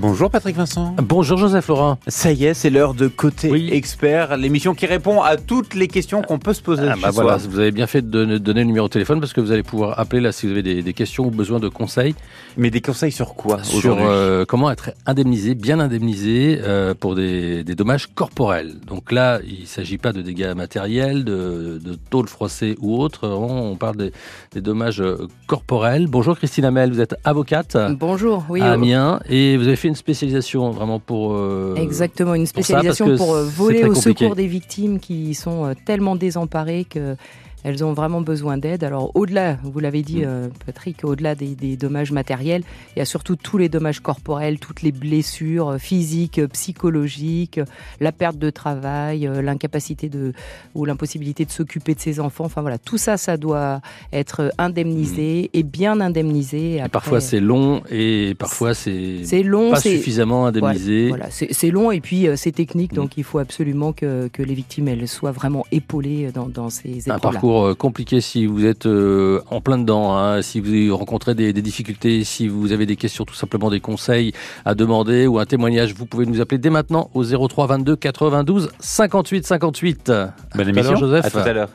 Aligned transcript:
Bonjour 0.00 0.30
Patrick 0.30 0.56
Vincent. 0.56 0.94
Bonjour 1.02 1.36
Joseph 1.36 1.68
Laurent. 1.68 1.98
Ça 2.06 2.32
y 2.32 2.46
est, 2.46 2.54
c'est 2.54 2.70
l'heure 2.70 2.94
de 2.94 3.06
Côté 3.06 3.50
Oui. 3.50 3.68
Expert, 3.70 4.38
l'émission 4.38 4.72
qui 4.74 4.86
répond 4.86 5.20
à 5.20 5.36
toutes 5.36 5.74
les 5.74 5.88
questions 5.88 6.22
qu'on 6.22 6.38
peut 6.38 6.54
se 6.54 6.62
poser 6.62 6.84
Ah, 6.88 6.94
ce 6.96 7.02
bah 7.02 7.10
voilà, 7.10 7.36
vous 7.36 7.58
avez 7.58 7.70
bien 7.70 7.86
fait 7.86 8.00
de 8.00 8.06
donner, 8.08 8.38
donner 8.38 8.60
le 8.60 8.66
numéro 8.68 8.86
de 8.88 8.92
téléphone 8.92 9.20
parce 9.20 9.34
que 9.34 9.42
vous 9.42 9.52
allez 9.52 9.62
pouvoir 9.62 9.98
appeler 10.00 10.22
là 10.22 10.32
si 10.32 10.46
vous 10.46 10.52
avez 10.52 10.62
des, 10.62 10.82
des 10.82 10.92
questions 10.94 11.26
ou 11.26 11.30
besoin 11.30 11.60
de 11.60 11.68
conseils 11.68 12.14
Mais 12.56 12.70
des 12.70 12.80
conseils 12.80 13.12
sur 13.12 13.34
quoi 13.34 13.62
sur 13.62 13.98
euh, 14.00 14.46
comment 14.46 14.70
être 14.70 14.92
indemnisé, 15.04 15.54
bien 15.54 15.78
indemnisé 15.80 16.58
euh, 16.62 16.94
pour 16.98 17.14
des, 17.14 17.62
des 17.62 17.74
dommages 17.74 18.06
corporels. 18.14 18.76
Donc 18.86 19.12
là, 19.12 19.40
il 19.46 19.60
ne 19.62 19.66
s'agit 19.66 19.98
pas 19.98 20.14
de 20.14 20.22
dégâts 20.22 20.54
matériels, 20.56 21.24
de, 21.24 21.78
de 21.84 21.94
tôle 22.08 22.26
froissée 22.28 22.74
ou 22.80 22.96
autre. 22.98 23.28
On 23.28 23.76
parle 23.76 23.96
des, 23.98 24.12
des 24.52 24.62
dommages 24.62 25.02
euh, 25.02 25.28
corporels. 25.46 26.06
Bonjour 26.06 26.38
Christine 26.38 26.64
Hamel, 26.64 26.90
vous 26.90 27.00
êtes 27.02 27.16
avocate 27.24 27.76
Bonjour, 27.98 28.46
oui. 28.48 28.62
à 28.62 28.72
Amiens 28.72 29.20
et 29.28 29.58
vous 29.58 29.66
avez 29.66 29.76
fait 29.76 29.89
une 29.90 29.96
spécialisation 29.96 30.70
vraiment 30.70 30.98
pour 30.98 31.34
euh, 31.34 31.74
Exactement, 31.76 32.34
une 32.34 32.46
pour 32.46 32.64
ça, 32.64 32.74
parce 32.74 32.86
spécialisation 32.96 33.16
pour, 33.16 33.34
euh, 33.34 33.44
voler 33.44 33.84
au 33.84 33.92
compliqué. 33.92 34.24
secours 34.24 34.36
des 34.36 34.46
victimes 34.46 34.98
qui 34.98 35.34
sont 35.34 35.66
euh, 35.66 35.74
tellement 35.84 36.16
désemparées 36.16 36.86
que 36.88 37.16
elles 37.64 37.84
ont 37.84 37.92
vraiment 37.92 38.20
besoin 38.20 38.58
d'aide. 38.58 38.84
Alors 38.84 39.10
au-delà, 39.14 39.58
vous 39.62 39.78
l'avez 39.80 40.02
dit 40.02 40.20
Mm. 40.20 40.24
euh, 40.26 40.48
Patrick, 40.66 41.04
au-delà 41.04 41.34
des, 41.34 41.54
des 41.54 41.76
dommages 41.76 42.12
matériels, 42.12 42.62
il 42.96 42.98
y 42.98 43.02
a 43.02 43.04
surtout 43.04 43.36
tous 43.36 43.58
les 43.58 43.68
dommages 43.68 44.00
corporels, 44.00 44.58
toutes 44.58 44.82
les 44.82 44.92
blessures 44.92 45.68
euh, 45.70 45.78
physiques, 45.78 46.38
euh, 46.38 46.48
psychologiques, 46.48 47.60
la 48.00 48.12
perte 48.12 48.38
de 48.38 48.50
travail, 48.50 49.28
l'incapacité 49.42 50.08
de 50.08 50.32
ou 50.74 50.84
l'impossibilité 50.84 51.44
de 51.44 51.50
s'occuper 51.50 51.94
de 51.94 52.00
ses 52.00 52.20
enfants. 52.20 52.44
Enfin 52.44 52.60
voilà, 52.62 52.78
tout 52.78 52.98
ça, 52.98 53.16
ça 53.16 53.36
doit 53.36 53.80
être 54.12 54.52
indemnisé 54.58 55.50
et 55.52 55.62
bien 55.62 56.00
indemnisé. 56.00 56.58
Mm. 56.58 56.76
et 56.76 56.80
Après, 56.80 56.88
parfois 56.90 57.20
c'est 57.20 57.40
long 57.40 57.82
et 57.90 58.34
parfois 58.38 58.74
c'est 58.74 59.24
c'est 59.24 59.42
long, 59.42 59.70
pas 59.70 59.80
suffisamment 59.80 60.46
indemnisé. 60.46 61.08
Voilà, 61.08 61.30
c'est 61.30 61.48
c'est 61.52 61.70
long 61.70 61.90
et 61.90 62.00
puis 62.00 62.26
c'est 62.36 62.52
technique, 62.52 62.92
Mm. 62.92 62.96
donc 62.96 63.16
il 63.16 63.24
faut 63.24 63.38
absolument 63.38 63.92
que, 63.92 64.28
que 64.32 64.42
les 64.42 64.54
victimes 64.54 64.88
elles 64.88 65.06
soient 65.08 65.32
vraiment 65.32 65.64
épaulées 65.72 66.30
dans, 66.32 66.48
dans 66.48 66.70
ces 66.70 67.08
épreuves-là. 67.16 67.18
Parcours 67.50 67.66
euh, 67.66 67.74
compliqué 67.74 68.20
si 68.20 68.46
vous 68.46 68.64
êtes 68.64 68.86
euh, 68.86 69.40
en 69.50 69.60
plein 69.60 69.78
dedans, 69.78 70.16
hein, 70.16 70.42
si 70.42 70.60
vous 70.60 70.96
rencontrez 70.96 71.34
des, 71.34 71.52
des 71.52 71.62
difficultés, 71.62 72.24
si 72.24 72.48
vous 72.48 72.72
avez 72.72 72.86
des 72.86 72.96
questions, 72.96 73.24
tout 73.24 73.34
simplement 73.34 73.70
des 73.70 73.80
conseils 73.80 74.32
à 74.64 74.74
demander 74.74 75.26
ou 75.26 75.38
un 75.38 75.46
témoignage, 75.46 75.94
vous 75.94 76.06
pouvez 76.06 76.26
nous 76.26 76.40
appeler 76.40 76.58
dès 76.58 76.70
maintenant 76.70 77.10
au 77.14 77.24
03 77.24 77.66
22 77.66 77.96
92 77.96 78.70
58 78.78 79.46
58. 79.46 80.06
Bonne 80.06 80.16
À 80.16 80.32
tout 80.52 80.60
à 80.60 80.62
émission, 80.62 80.90
l'heure, 80.90 81.00
Joseph. 81.00 81.26
À 81.26 81.30
tout 81.30 81.38
à 81.38 81.52
l'heure. 81.52 81.68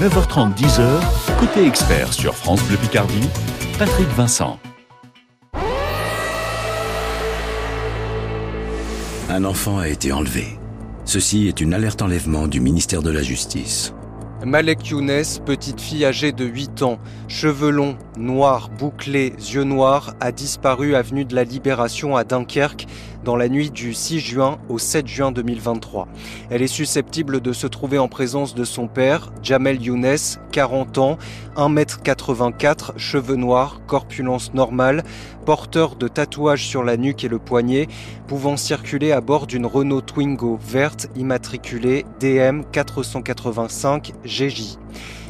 9h30, 0.00 0.54
10h, 0.54 1.40
côté 1.40 1.66
expert 1.66 2.12
sur 2.12 2.34
France 2.34 2.62
Bleu 2.64 2.76
Picardie, 2.76 3.28
Patrick 3.78 4.08
Vincent. 4.08 4.58
Un 9.30 9.44
enfant 9.44 9.78
a 9.78 9.88
été 9.88 10.12
enlevé. 10.12 10.58
Ceci 11.04 11.48
est 11.48 11.60
une 11.60 11.74
alerte 11.74 12.02
enlèvement 12.02 12.48
du 12.48 12.60
ministère 12.60 13.02
de 13.02 13.10
la 13.10 13.22
Justice. 13.22 13.94
Malek 14.46 14.90
Younes, 14.90 15.24
petite 15.44 15.80
fille 15.80 16.04
âgée 16.04 16.30
de 16.30 16.44
8 16.44 16.82
ans, 16.82 16.98
cheveux 17.26 17.70
longs, 17.70 17.96
noirs, 18.16 18.68
bouclés, 18.70 19.32
yeux 19.36 19.64
noirs, 19.64 20.14
a 20.20 20.30
disparu 20.30 20.94
avenue 20.94 21.24
de 21.24 21.34
la 21.34 21.42
Libération 21.42 22.16
à 22.16 22.22
Dunkerque 22.22 22.86
dans 23.28 23.36
la 23.36 23.50
nuit 23.50 23.70
du 23.70 23.92
6 23.92 24.20
juin 24.20 24.58
au 24.70 24.78
7 24.78 25.06
juin 25.06 25.32
2023. 25.32 26.08
Elle 26.48 26.62
est 26.62 26.66
susceptible 26.66 27.42
de 27.42 27.52
se 27.52 27.66
trouver 27.66 27.98
en 27.98 28.08
présence 28.08 28.54
de 28.54 28.64
son 28.64 28.88
père, 28.88 29.30
Jamel 29.42 29.82
Younes, 29.82 30.16
40 30.50 30.96
ans, 30.96 31.18
1m84, 31.54 32.96
cheveux 32.96 33.36
noirs, 33.36 33.82
corpulence 33.86 34.54
normale, 34.54 35.04
porteur 35.44 35.96
de 35.96 36.08
tatouages 36.08 36.66
sur 36.66 36.82
la 36.82 36.96
nuque 36.96 37.22
et 37.22 37.28
le 37.28 37.38
poignet, 37.38 37.86
pouvant 38.28 38.56
circuler 38.56 39.12
à 39.12 39.20
bord 39.20 39.46
d'une 39.46 39.66
Renault 39.66 40.00
Twingo 40.00 40.58
verte 40.66 41.08
immatriculée 41.14 42.06
DM 42.20 42.62
485 42.72 44.14
GJ. 44.24 44.78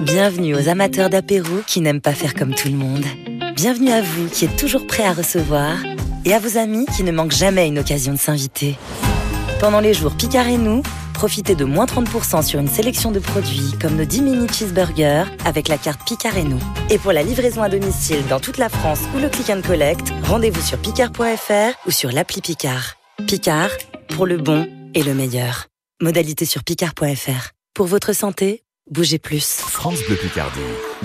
Bienvenue 0.00 0.56
aux 0.56 0.68
amateurs 0.68 1.10
d'apéro 1.10 1.60
qui 1.64 1.80
n'aiment 1.80 2.00
pas 2.00 2.14
faire 2.14 2.34
comme 2.34 2.56
tout 2.56 2.70
le 2.70 2.76
monde. 2.76 3.04
Bienvenue 3.54 3.92
à 3.92 4.02
vous 4.02 4.28
qui 4.28 4.46
êtes 4.46 4.56
toujours 4.56 4.84
prêts 4.88 5.06
à 5.06 5.12
recevoir 5.12 5.76
et 6.26 6.34
à 6.34 6.38
vos 6.38 6.58
amis 6.58 6.84
qui 6.94 7.04
ne 7.04 7.12
manquent 7.12 7.32
jamais 7.32 7.68
une 7.68 7.78
occasion 7.78 8.12
de 8.12 8.18
s'inviter. 8.18 8.76
Pendant 9.60 9.80
les 9.80 9.94
jours 9.94 10.14
Picard 10.14 10.48
et 10.48 10.58
nous, 10.58 10.82
profitez 11.14 11.54
de 11.54 11.64
moins 11.64 11.86
30% 11.86 12.42
sur 12.42 12.60
une 12.60 12.68
sélection 12.68 13.10
de 13.10 13.20
produits 13.20 13.72
comme 13.80 13.96
nos 13.96 14.04
10 14.04 14.22
mini 14.22 14.48
cheeseburgers 14.48 15.24
avec 15.46 15.68
la 15.68 15.78
carte 15.78 16.06
Picard 16.06 16.36
et 16.36 16.44
nous. 16.44 16.60
Et 16.90 16.98
pour 16.98 17.12
la 17.12 17.22
livraison 17.22 17.62
à 17.62 17.70
domicile 17.70 18.26
dans 18.28 18.40
toute 18.40 18.58
la 18.58 18.68
France 18.68 19.00
ou 19.14 19.18
le 19.18 19.30
click 19.30 19.48
and 19.48 19.62
collect, 19.66 20.12
rendez-vous 20.24 20.60
sur 20.60 20.76
picard.fr 20.78 21.86
ou 21.86 21.90
sur 21.90 22.10
l'appli 22.10 22.42
Picard. 22.42 22.96
Picard, 23.26 23.70
pour 24.08 24.26
le 24.26 24.36
bon 24.36 24.68
et 24.94 25.02
le 25.02 25.14
meilleur. 25.14 25.68
Modalité 26.02 26.44
sur 26.44 26.64
picard.fr. 26.64 27.52
Pour 27.72 27.86
votre 27.86 28.12
santé, 28.12 28.62
bougez 28.90 29.18
plus. 29.18 29.60
France 29.62 30.00
Bleu 30.06 30.16
Picardie, 30.16 30.60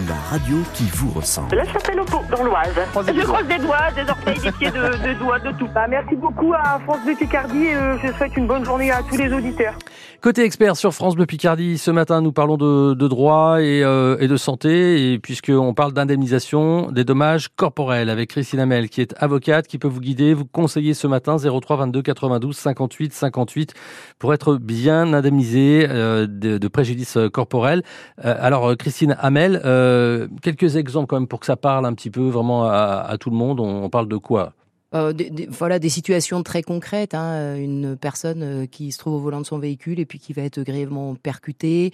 la 0.08 0.16
radio 0.30 0.58
qui 0.74 0.84
vous 0.94 1.10
ressemble. 1.10 1.56
La 1.56 1.66
Chapelle-au-Pont, 1.66 2.22
dans 2.30 2.44
l'Oise. 2.44 2.76
Je 3.08 3.24
croise 3.24 3.48
des 3.48 3.58
doigts, 3.58 3.92
des 3.96 4.10
orteils, 4.10 4.40
des 4.40 4.52
pieds, 4.52 4.70
de, 4.70 5.08
de 5.14 5.20
doigts, 5.20 5.40
de 5.40 5.52
tout. 5.58 5.68
Bah, 5.74 5.88
merci 5.90 6.16
beaucoup 6.16 6.54
à 6.54 6.80
France 6.86 7.00
Bleu 7.06 7.16
Picardie 7.16 7.66
et 7.66 7.76
euh, 7.76 7.98
je 8.04 8.12
souhaite 8.14 8.38
une 8.38 8.46
bonne 8.46 8.64
journée 8.64 8.92
à 8.92 9.02
tous 9.02 9.18
les 9.18 9.34
auditeurs. 9.34 9.74
Côté 10.22 10.44
expert 10.44 10.78
sur 10.78 10.94
France 10.94 11.16
Bleu 11.16 11.26
Picardie, 11.26 11.80
ce 11.80 11.90
matin 11.90 12.22
nous 12.22 12.32
parlons 12.32 12.56
de, 12.56 12.94
de 12.94 13.08
droit 13.08 13.60
et, 13.60 13.84
euh, 13.84 14.18
et 14.20 14.28
de 14.28 14.38
santé, 14.38 15.14
et 15.14 15.18
puisqu'on 15.18 15.74
parle 15.74 15.94
d'indemnisation 15.94 16.92
des 16.92 17.04
dommages 17.04 17.48
corporels 17.56 18.12
avec 18.12 18.30
Christine 18.30 18.60
Hamel, 18.60 18.90
qui 18.90 19.02
est 19.02 19.16
avocate, 19.18 19.66
qui 19.66 19.80
peut 19.80 19.88
vous 19.88 20.00
guider, 20.00 20.36
vous 20.36 20.46
conseiller 20.46 20.94
ce 20.94 21.08
matin 21.08 21.38
03 21.38 21.78
22 21.78 22.04
92 22.04 22.56
58 22.56 23.14
58 23.14 23.74
pour 24.20 24.36
être 24.36 24.58
bien 24.58 25.12
indemnisé 25.14 25.88
euh, 25.90 26.28
de, 26.30 26.60
de 26.60 26.68
préjudice 26.68 27.18
corporel. 27.34 27.71
Euh, 27.80 28.36
alors 28.40 28.70
euh, 28.72 28.76
Christine 28.76 29.16
Hamel, 29.20 29.62
euh, 29.66 30.28
quelques 30.42 30.76
exemples 30.76 31.08
quand 31.08 31.20
même 31.20 31.28
pour 31.28 31.40
que 31.40 31.46
ça 31.46 31.56
parle 31.56 31.86
un 31.86 31.94
petit 31.94 32.10
peu 32.10 32.28
vraiment 32.30 32.66
à, 32.66 33.06
à 33.08 33.18
tout 33.18 33.30
le 33.30 33.38
monde. 33.38 33.60
On, 33.60 33.84
on 33.84 33.90
parle 33.90 34.08
de 34.08 34.18
quoi? 34.18 34.54
Euh, 34.94 35.14
des, 35.14 35.30
des- 35.30 35.48
voilà 35.50 35.80
des 35.80 35.88
situations 35.90 36.44
très 36.44 36.64
concrètes. 36.64 37.14
Hein, 37.16 37.56
une 37.56 37.96
personne 37.96 38.68
qui 38.68 38.92
se 38.92 38.98
trouve 38.98 39.14
au 39.14 39.20
volant 39.20 39.40
de 39.40 39.46
son 39.46 39.58
véhicule 39.58 40.00
et 40.02 40.06
puis 40.06 40.20
qui 40.20 40.34
va 40.34 40.42
être 40.42 40.62
grièvement 40.62 41.16
percutée. 41.16 41.94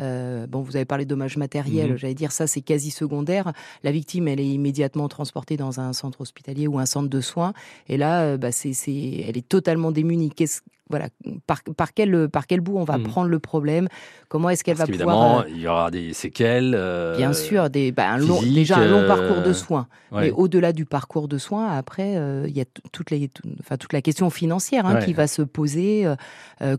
Euh, 0.00 0.46
bon, 0.48 0.60
vous 0.60 0.74
avez 0.76 0.84
parlé 0.84 1.04
de 1.04 1.10
dommages 1.10 1.36
matériels, 1.36 1.92
Mhm. 1.92 1.96
j'allais 1.98 2.14
dire 2.14 2.32
ça 2.32 2.48
c'est 2.48 2.62
quasi 2.62 2.90
secondaire. 2.90 3.52
La 3.84 3.92
victime, 3.92 4.26
elle 4.26 4.40
est 4.40 4.46
immédiatement 4.48 5.06
transportée 5.08 5.56
dans 5.56 5.78
un 5.78 5.92
centre 5.92 6.20
hospitalier 6.20 6.66
ou 6.66 6.80
un 6.80 6.84
centre 6.86 7.08
de 7.08 7.20
soins, 7.20 7.52
et 7.88 7.96
là, 7.96 8.22
euh, 8.22 8.36
bah, 8.36 8.50
c'est, 8.50 8.72
c'est, 8.72 9.24
elle 9.28 9.38
est 9.38 9.48
totalement 9.48 9.92
démunie. 9.92 10.30
Qu'est-ce, 10.30 10.62
voilà, 10.90 11.06
par, 11.46 11.62
par 11.76 11.94
quel, 11.94 12.28
par 12.28 12.46
quel 12.46 12.60
bout 12.60 12.76
on 12.76 12.84
va 12.84 12.98
Mhm. 12.98 13.04
prendre 13.04 13.28
le 13.28 13.38
problème 13.38 13.88
Comment 14.28 14.50
est-ce 14.50 14.64
qu'elle 14.64 14.76
va 14.76 14.86
pouvoir 14.86 14.98
qu'évidemment, 14.98 15.40
euh, 15.40 15.44
il 15.48 15.60
y 15.60 15.68
aura 15.68 15.90
des 15.90 16.12
séquelles. 16.12 16.74
euh, 16.76 17.16
Bien 17.16 17.32
sûr, 17.32 17.70
des, 17.70 17.92
bah, 17.92 18.10
un 18.10 18.18
long- 18.18 18.42
déjà 18.42 18.78
un 18.78 18.86
long 18.88 18.98
euh, 18.98 19.06
parcours 19.08 19.42
de 19.42 19.52
soins. 19.52 19.86
ouais. 20.12 20.22
Mais 20.22 20.30
au-delà 20.32 20.72
du 20.72 20.84
parcours 20.86 21.28
de 21.28 21.38
soins, 21.38 21.70
après, 21.70 22.16
euh, 22.16 22.44
il 22.48 22.56
y 22.56 22.60
a 22.60 22.64
t- 22.64 22.82
toutes 22.92 23.10
les, 23.10 23.30
enfin, 23.60 23.76
toute 23.76 23.92
la 23.92 24.02
question 24.02 24.28
financière 24.30 24.86
hein, 24.86 24.96
Ouais. 24.96 25.04
qui 25.04 25.12
va 25.12 25.26
se 25.26 25.42
poser. 25.42 26.06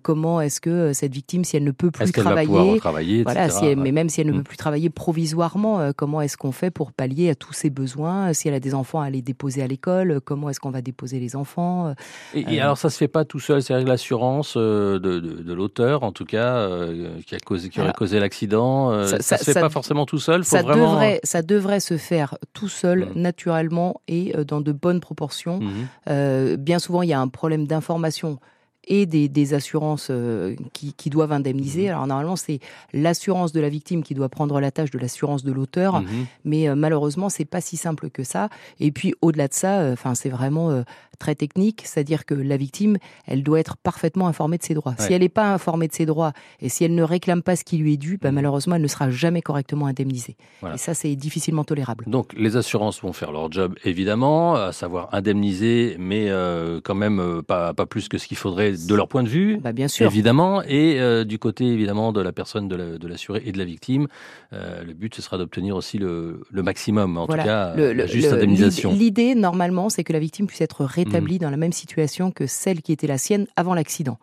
comment 0.02 0.42
est-ce 0.42 0.60
que 0.62 0.94
cette 0.94 1.14
victime, 1.14 1.44
si 1.44 1.58
elle 1.58 1.64
ne 1.64 1.72
peut 1.72 1.92
plus 1.92 2.12
travailler, 2.12 2.72
retravailler, 2.74 3.24
voilà, 3.24 3.50
si 3.50 3.66
elle- 3.66 3.78
Ouais. 3.78 3.84
mais 3.84 3.92
même 3.92 4.10
si 4.10 4.20
elle 4.22 4.28
ne 4.28 4.32
Mm. 4.34 4.38
peut 4.38 4.44
plus 4.44 4.58
travailler 4.58 4.90
provisoirement, 4.90 5.91
comment 5.96 6.22
est-ce 6.22 6.38
qu'on 6.38 6.52
fait 6.52 6.72
pour 6.72 6.91
pallier 6.91 7.29
à 7.29 7.35
tous 7.35 7.53
ses 7.53 7.70
besoins 7.70 8.34
Si 8.34 8.47
elle 8.47 8.53
a 8.53 8.59
des 8.59 8.74
enfants 8.74 9.02
à 9.02 9.09
les 9.09 9.22
déposer 9.22 9.62
à 9.64 9.68
l'école, 9.68 10.20
comment 10.24 10.50
est-ce 10.50 10.59
qu'on 10.59 10.72
va 10.72 10.82
déposer 10.82 11.20
les 11.20 11.35
enfants 11.35 11.94
Et, 12.34 12.56
et 12.56 12.62
alors 12.62 12.78
ça 12.78 12.90
se 12.90 12.97
fait 12.97 13.08
pas 13.08 13.26
tout 13.26 13.40
seul, 13.40 13.62
c'est-à-dire 13.62 13.85
l'assurance 13.96 14.56
euh, 14.58 15.00
de, 15.00 15.20
de, 15.20 15.42
de 15.42 15.53
l'auteur, 15.53 16.03
en 16.03 16.12
tout 16.12 16.26
cas, 16.26 16.56
euh, 16.58 17.08
qui 17.26 17.34
a 17.36 17.40
causé, 17.40 17.70
qui 17.70 17.80
aurait 17.80 17.88
Alors, 17.88 17.96
causé 17.96 18.20
l'accident, 18.20 18.92
euh, 18.92 19.08
ça, 19.08 19.22
ça- 19.22 19.38
se 19.38 19.46
fait 19.46 19.53
ça- 19.53 19.62
pas 19.62 19.70
forcément 19.70 20.06
tout 20.06 20.20
seul. 20.20 20.44
Faut 20.44 20.56
ça, 20.58 20.62
vraiment. 20.64 20.92
devrait, 20.92 21.20
ça 21.24 21.42
devrait 21.42 21.80
se 21.80 21.96
faire 21.97 22.38
tout 22.53 22.68
seul, 22.68 23.06
Mm. 23.06 23.20
naturellement 23.22 24.02
et 24.08 24.34
dans 24.46 24.59
de 24.62 24.72
bonnes 24.74 25.00
proportions. 25.00 25.59
Mhm. 25.59 25.72
Euh, 26.09 26.58
bien 26.58 26.80
souvent, 26.80 27.02
il 27.03 27.09
y 27.09 27.14
a 27.14 27.20
un 27.22 27.28
problème 27.30 27.66
d'information 27.68 28.40
et 28.87 29.05
des, 29.05 29.29
des 29.29 29.53
assurances 29.53 30.08
euh, 30.09 30.55
qui, 30.73 30.93
qui, 30.93 31.09
doivent 31.09 31.32
indemniser. 31.32 31.87
Mmh. 31.87 31.90
Alors 31.90 32.08
normalement, 32.08 32.35
c'est 32.35 32.59
l'assurance 32.93 33.52
de 33.52 33.59
la 33.59 33.70
victime 33.70 34.03
qui 34.03 34.14
doit 34.14 34.29
prendre 34.29 34.59
la 34.59 34.72
tâche 34.72 34.91
de 34.91 34.99
l'assurance 34.99 35.43
de 35.43 35.52
l'auteur, 35.52 36.02
mmh. 36.02 36.08
mais 36.46 36.70
euh, 36.70 36.76
malheureusement, 36.76 37.29
c'est 37.29 37.46
pas 37.46 37.61
si 37.61 37.78
simple 37.78 38.09
que 38.09 38.23
ça. 38.23 38.49
Et 38.79 38.91
puis 38.91 39.14
au-delà 39.22 39.47
de 39.47 39.53
ça, 39.53 39.79
euh, 39.79 39.93
enfin, 39.93 40.16
c'est 40.16 40.29
vraiment 40.29 40.84
très 41.17 41.35
technique, 41.35 41.84
c'est-à-dire 41.85 42.26
que 42.26 42.34
la 42.34 42.58
victime, 42.58 42.97
elle 43.26 43.43
doit 43.43 43.59
être 43.59 43.78
parfaitement 43.78 44.28
informée 44.28 44.58
de 44.58 44.64
ses 44.64 44.73
droits. 44.73 44.96
Si 44.97 45.14
elle 45.14 45.22
n'est 45.22 45.29
pas 45.29 45.53
informée 45.53 45.88
de 45.88 45.93
ses 45.93 46.05
droits 46.05 46.34
et 46.59 46.70
si 46.70 46.84
elle 46.84 46.93
ne 46.93 47.03
réclame 47.03 47.41
pas 47.41 47.55
ce 47.55 47.64
qui 47.64 47.78
lui 47.78 47.93
est 47.93 47.97
dû, 47.97 48.17
bah, 48.17 48.31
mmh. 48.31 48.35
malheureusement, 48.35 48.76
elle 48.76 48.81
ne 48.81 48.88
sera 48.88 49.09
jamais 49.09 49.41
correctement 49.41 49.88
indemnisée. 49.88 50.35
Et 50.73 50.78
ça, 50.78 50.93
c'est 50.93 51.16
difficilement 51.16 51.64
tolérable. 51.64 52.05
Donc, 52.08 52.34
les 52.38 52.58
assurances 52.58 53.02
vont 53.02 53.14
faire 53.14 53.31
leur 53.31 53.52
job, 53.52 53.76
évidemment, 53.84 54.55
à 54.55 54.72
savoir 54.72 55.09
indemniser, 55.14 55.96
mais 55.99 56.29
euh, 56.29 56.81
quand 56.84 56.96
même 56.96 57.20
euh, 57.20 57.41
pas, 57.41 57.73
pas 57.73 57.85
plus 57.85 58.08
que 58.08 58.17
ce 58.17 58.28
qu'il 58.28 58.38
faudrait 58.38 58.75
de 58.78 58.96
leur 58.96 59.08
point 59.08 59.24
de 59.24 59.30
vue. 59.30 59.58
Bah, 59.58 59.72
bien 59.72 59.88
sûr. 59.88 60.06
Évidemment. 60.06 60.62
Et 60.64 61.00
euh, 61.00 61.24
du 61.24 61.40
côté, 61.40 61.66
évidemment, 61.66 62.12
de 62.12 62.22
la 62.22 62.32
personne, 62.32 62.68
de 62.68 63.08
l'assuré 63.08 63.44
et 63.46 63.52
de 63.52 63.58
la 63.58 63.66
victime, 63.66 64.08
le 64.52 64.94
but, 64.94 65.14
ce 65.16 65.22
sera 65.22 65.38
d'obtenir 65.38 65.76
aussi 65.76 65.98
le, 65.98 66.42
maximum, 66.52 67.18
en 67.18 67.28
tout 67.28 67.36
cas, 67.36 67.76
la 67.76 68.06
juste 68.08 68.32
indemnisation. 68.32 68.94
L'idée, 68.94 69.36
normalement, 69.36 69.90
c'est 69.90 70.04
que 70.04 70.14
la 70.14 70.20
victime 70.20 70.48
puisse 70.48 70.62
être 70.62 70.86
rétablie 70.86 71.36
mmh. 71.36 71.40
dans 71.40 71.50
la 71.50 71.58
même 71.58 71.74
situation 71.74 72.32
que 72.32 72.48
celle 72.48 72.82
qui 72.82 72.92
était 72.92 73.08
la 73.08 73.18
sienne 73.18 73.48
avant 73.56 73.74
l'accident. 73.74 74.18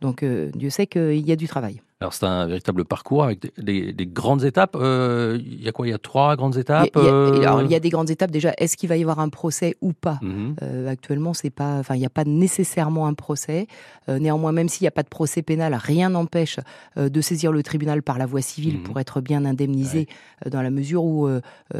Donc 0.00 0.24
Dieu 0.24 0.70
sait 0.70 0.86
qu'il 0.86 1.26
y 1.26 1.32
a 1.32 1.36
du 1.36 1.48
travail. 1.48 1.80
Alors 2.00 2.12
c'est 2.12 2.26
un 2.26 2.46
véritable 2.46 2.84
parcours 2.84 3.24
avec 3.24 3.50
des, 3.56 3.94
grandes 4.06 4.44
étapes. 4.44 4.76
Euh, 4.76 5.38
il 5.40 5.64
y 5.64 5.68
a 5.68 5.72
quoi? 5.72 5.86
Il 5.86 5.90
y 5.90 5.94
a 5.94 5.98
trois 5.98 6.36
grandes 6.36 6.58
étapes. 6.58 6.90
Il 6.94 7.02
y, 7.02 7.06
a, 7.06 7.48
alors, 7.48 7.62
il 7.62 7.70
y 7.70 7.74
a 7.74 7.80
des 7.80 7.88
grandes 7.88 8.10
étapes 8.10 8.30
déjà. 8.30 8.52
Est-ce 8.58 8.76
qu'il 8.76 8.90
va 8.90 8.98
y 8.98 9.00
avoir 9.00 9.18
un 9.18 9.30
procès 9.30 9.76
ou 9.80 9.94
pas? 9.94 10.18
Mhm. 10.20 10.56
euh, 10.62 10.88
Actuellement, 10.88 11.32
c'est 11.32 11.48
pas. 11.48 11.78
Enfin, 11.78 11.94
il 11.94 12.00
n'y 12.00 12.06
a 12.06 12.10
pas 12.10 12.24
nécessairement 12.24 13.06
un 13.06 13.14
procès. 13.14 13.66
Euh, 14.10 14.18
néanmoins, 14.18 14.52
même 14.52 14.68
s'il 14.68 14.84
n'y 14.84 14.88
a 14.88 14.92
pas 14.92 15.04
de 15.04 15.08
procès 15.08 15.40
pénal, 15.40 15.74
rien 15.74 16.10
n'empêche 16.10 16.60
de 16.96 17.20
saisir 17.22 17.50
le 17.50 17.62
tribunal 17.62 18.02
par 18.02 18.18
la 18.18 18.26
voie 18.26 18.42
civile 18.42 18.76
mhm. 18.76 18.82
pour 18.82 19.00
être 19.00 19.22
bien 19.22 19.46
indemnisé 19.46 20.06
dans 20.44 20.60
la 20.60 20.70
mesure 20.70 21.02
où, 21.02 21.28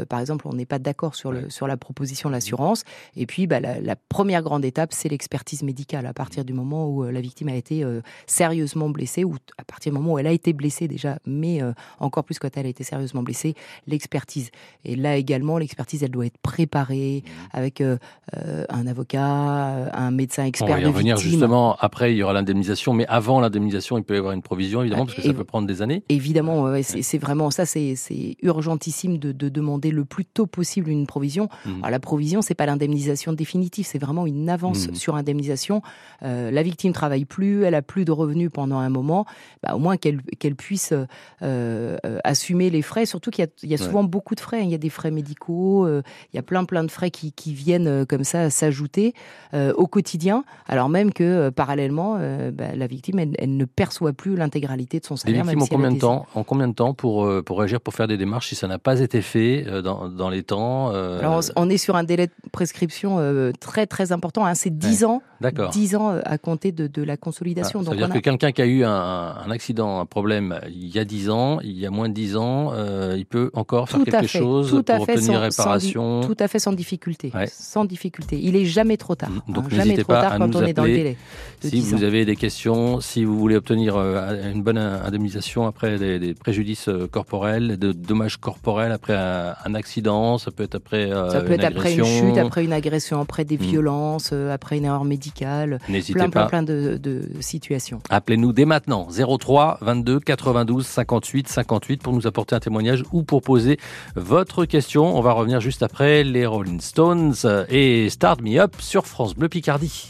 par 0.09 0.19
exemple, 0.19 0.47
on 0.47 0.53
n'est 0.53 0.65
pas 0.65 0.79
d'accord 0.79 1.13
sur 1.13 1.31
le 1.31 1.51
sur 1.51 1.67
la 1.67 1.77
proposition 1.77 2.29
de 2.29 2.31
mhm. 2.31 2.37
l'assurance. 2.37 2.83
Et 3.15 3.27
puis, 3.27 3.45
bah, 3.45 3.59
la, 3.59 3.79
la, 3.79 3.95
première 3.95 4.41
grande 4.41 4.65
étape, 4.65 4.93
c'est 4.93 5.09
l'expertise 5.09 5.61
médicale. 5.61 6.07
À 6.07 6.13
partir 6.13 6.43
du 6.43 6.53
moment 6.53 6.89
où 6.89 7.03
la 7.03 7.21
victime 7.21 7.49
a 7.49 7.55
été 7.55 7.85
sérieusement 8.25 8.89
blessée 8.89 9.23
ou 9.23 9.35
à 9.59 9.63
partir 9.63 9.91
du 9.91 9.99
moment 9.99 10.06
où 10.13 10.19
elle 10.19 10.27
a 10.27 10.31
été 10.31 10.53
blessée 10.53 10.87
déjà, 10.87 11.19
mais 11.25 11.61
euh, 11.61 11.73
encore 11.99 12.23
plus 12.23 12.39
quand 12.39 12.55
elle 12.55 12.65
a 12.65 12.69
été 12.69 12.83
sérieusement 12.83 13.23
blessée, 13.23 13.55
l'expertise. 13.87 14.51
Et 14.85 14.95
là 14.95 15.15
également, 15.15 15.57
l'expertise, 15.57 16.03
elle 16.03 16.11
doit 16.11 16.25
être 16.25 16.37
préparée 16.37 17.23
mmh. 17.25 17.57
avec 17.57 17.81
euh, 17.81 17.97
euh, 18.35 18.65
un 18.69 18.87
avocat, 18.87 19.91
un 19.93 20.11
médecin 20.11 20.45
expert. 20.45 20.69
On 20.69 20.73
va 20.73 20.81
y 20.81 20.85
revenir 20.85 21.17
justement. 21.17 21.75
Après, 21.79 22.13
il 22.13 22.17
y 22.17 22.23
aura 22.23 22.33
l'indemnisation, 22.33 22.93
mais 22.93 23.05
avant 23.07 23.39
l'indemnisation, 23.39 23.97
il 23.97 24.03
peut 24.03 24.15
y 24.15 24.17
avoir 24.17 24.33
une 24.33 24.41
provision, 24.41 24.81
évidemment, 24.81 25.05
parce 25.05 25.17
que 25.17 25.21
ça 25.21 25.33
peut 25.33 25.43
prendre 25.43 25.67
des 25.67 25.81
années. 25.81 26.03
Évidemment, 26.09 26.73
c'est 26.81 27.17
vraiment 27.17 27.51
ça, 27.51 27.65
c'est 27.65 27.95
urgentissime 28.41 29.17
de, 29.17 29.31
demander 29.47 29.91
le 29.91 30.05
plus 30.05 30.25
tôt 30.25 30.45
possible 30.45 30.89
une 30.89 31.07
provision. 31.07 31.49
Mmh. 31.65 31.69
Alors, 31.79 31.91
la 31.91 31.99
provision, 31.99 32.41
c'est 32.41 32.53
pas 32.53 32.65
l'indemnisation 32.65 33.33
définitive, 33.33 33.85
c'est 33.85 33.97
vraiment 33.97 34.25
une 34.25 34.49
avance 34.49 34.89
mmh. 34.89 34.95
sur 34.95 35.15
indemnisation. 35.15 35.81
la 36.21 36.63
victime 36.63 36.93
travaille 36.93 37.25
plus, 37.25 37.63
elle 37.63 37.75
a 37.75 37.81
plus 37.81 38.05
de 38.05 38.11
revenus 38.11 38.49
pendant 38.51 38.77
un 38.77 38.89
moment, 38.89 39.25
bah, 39.63 39.75
au 39.75 39.79
moins 39.79 39.96
qu'elle 39.97 40.55
puisse 40.55 40.93
euh, 41.43 41.97
euh, 42.05 42.19
assumer 42.23 42.69
les 42.69 42.81
frais. 42.81 43.05
Surtout 43.05 43.31
qu'il 43.31 43.47
y, 43.63 43.73
a 43.73 43.77
souvent 43.77 44.03
beaucoup 44.03 44.35
de 44.35 44.39
frais. 44.39 44.63
Il 44.63 44.69
y 44.69 44.75
a 44.75 44.79
des 44.79 44.89
frais 44.89 45.11
médicaux, 45.11 45.85
euh, 45.85 46.01
il 46.33 46.35
y 46.35 46.39
a 46.39 46.41
plein 46.41 46.65
plein 46.65 46.83
de 46.83 46.91
frais 46.91 47.11
qui, 47.11 47.33
viennent 47.47 48.05
comme 48.05 48.23
ça 48.23 48.49
s'ajouter 48.49 49.13
au 49.53 49.87
quotidien, 49.87 50.43
alors 50.67 50.89
même 50.89 51.13
que 51.13 51.49
parallèlement, 51.49 52.19
bah, 52.51 52.75
la 52.75 52.87
victime, 52.87 53.19
elle, 53.19 53.57
ne 53.57 53.65
perçoit 53.65 54.13
plus 54.13 54.35
l'intégralité 54.35 54.99
de 54.99 55.05
son 55.05 55.15
salaire. 55.15 55.45
Les 55.45 55.51
victimes 55.51 55.63
ont 55.63 55.67
combien 55.67 55.91
de 55.91 55.99
temps, 55.99 56.27
en 56.35 56.43
combien 56.43 56.67
de 56.67 56.73
temps 56.73 56.93
pour, 56.93 57.27
pour 57.43 57.61
agir, 57.61 57.79
pour 57.79 57.93
faire 57.93 58.07
des 58.07 58.17
démarches 58.17 58.49
si 58.49 58.55
ça 58.55 58.67
n'a 58.67 58.79
pas 58.79 58.99
été 58.99 59.21
fait 59.21 59.63
dans, 59.81 60.09
dans 60.09 60.29
les 60.29 60.43
temps 60.43 60.89
Alors 60.89 61.41
on 61.55 61.69
est 61.69 61.77
sur 61.77 61.95
un 61.95 62.03
délai 62.03 62.27
de 62.27 62.33
prescription 62.51 63.19
très 63.59 63.87
très 63.87 64.11
important. 64.11 64.45
Hein. 64.45 64.55
C'est 64.55 64.77
10 64.77 65.05
ans. 65.05 65.21
10 65.71 65.95
ans 65.95 66.19
à 66.23 66.37
compter 66.37 66.71
de, 66.71 66.87
de 66.87 67.03
la 67.03 67.17
consolidation. 67.17 67.83
ça 67.83 67.91
veut 67.91 67.97
dire 67.97 68.09
que 68.09 68.19
quelqu'un 68.19 68.51
qui 68.51 68.61
a 68.61 68.65
eu 68.65 68.83
un, 68.83 68.91
un 68.91 69.51
accident, 69.51 69.86
un 69.99 70.05
problème 70.05 70.59
il 70.69 70.93
y 70.93 70.99
a 70.99 71.05
10 71.05 71.29
ans, 71.29 71.59
il 71.61 71.77
y 71.77 71.85
a 71.85 71.89
moins 71.89 72.09
de 72.09 72.13
10 72.13 72.37
ans, 72.37 72.71
euh, 72.73 73.15
il 73.17 73.25
peut 73.25 73.49
encore 73.53 73.89
faire 73.89 74.03
quelque 74.03 74.27
chose 74.27 74.69
pour 74.85 75.01
obtenir 75.01 75.41
réparation. 75.41 76.21
tout 76.21 76.37
à 76.39 76.47
fait 76.47 76.59
sans 76.59 76.73
difficulté. 76.73 77.31
Sans 77.51 77.85
difficulté. 77.85 78.39
Il 78.41 78.55
est 78.55 78.65
jamais 78.65 78.97
trop 78.97 79.15
tard. 79.15 79.31
Donc 79.47 79.65
hein, 79.65 79.77
jamais 79.77 79.97
trop 79.97 80.13
tard 80.13 80.37
quand 80.37 80.55
on 80.55 80.63
est 80.63 80.73
dans 80.73 80.83
le 80.83 80.93
délai. 80.93 81.17
Si 81.61 81.81
vous 81.81 82.03
avez 82.03 82.25
des 82.25 82.35
questions, 82.35 83.01
si 83.01 83.23
vous 83.23 83.37
voulez 83.37 83.55
obtenir 83.55 83.95
euh, 83.95 84.51
une 84.53 84.61
bonne 84.61 84.77
indemnisation 84.77 85.65
après 85.65 85.97
des, 85.97 86.33
préjudices 86.33 86.89
euh, 86.89 87.07
corporels, 87.07 87.79
de 87.79 87.91
dommages 87.91 88.37
corporels 88.37 88.91
après 88.91 89.15
un, 89.15 89.75
accident, 89.75 90.37
ça 90.37 90.51
peut 90.51 90.63
être 90.63 90.75
après 90.75 91.09
ça 91.09 91.41
peut 91.41 91.53
être 91.53 91.63
après 91.63 91.95
une 91.95 92.05
chute, 92.05 92.37
après 92.37 92.63
une 92.63 92.73
agression, 92.73 93.21
après 93.21 93.45
des 93.45 93.57
hmm. 93.57 93.61
violences, 93.61 94.33
après 94.33 94.77
une 94.77 94.85
erreur 94.85 95.03
médicale. 95.03 95.79
N'hésitez 95.89 96.19
pas. 96.19 96.27
Plein, 96.27 96.47
plein 96.47 96.63
de, 96.63 96.97
de 97.01 97.23
situations. 97.39 97.99
Appelez-nous 98.09 98.53
dès 98.53 98.65
maintenant 98.65 99.07
03 99.39 99.76
22 99.81 100.19
92 100.19 100.85
58 100.85 101.47
58 101.47 102.01
pour 102.01 102.13
nous 102.13 102.27
apporter 102.27 102.55
un 102.55 102.59
témoignage 102.59 103.03
ou 103.11 103.23
pour 103.23 103.41
poser 103.41 103.77
votre 104.15 104.65
question. 104.65 105.17
On 105.17 105.21
va 105.21 105.31
revenir 105.31 105.59
juste 105.59 105.83
après 105.83 106.23
les 106.23 106.45
Rolling 106.45 106.81
Stones 106.81 107.35
et 107.69 108.09
Start 108.09 108.41
Me 108.41 108.59
Up 108.59 108.75
sur 108.79 109.05
France 109.05 109.35
Bleu 109.35 109.49
Picardie. 109.49 110.07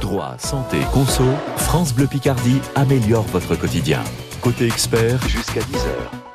Droit, 0.00 0.36
santé, 0.38 0.78
conso, 0.92 1.24
France 1.56 1.94
Bleu 1.94 2.06
Picardie 2.06 2.60
améliore 2.74 3.24
votre 3.24 3.54
quotidien. 3.54 4.00
Côté 4.40 4.66
expert, 4.66 5.20
jusqu'à 5.28 5.60
10h. 5.60 6.29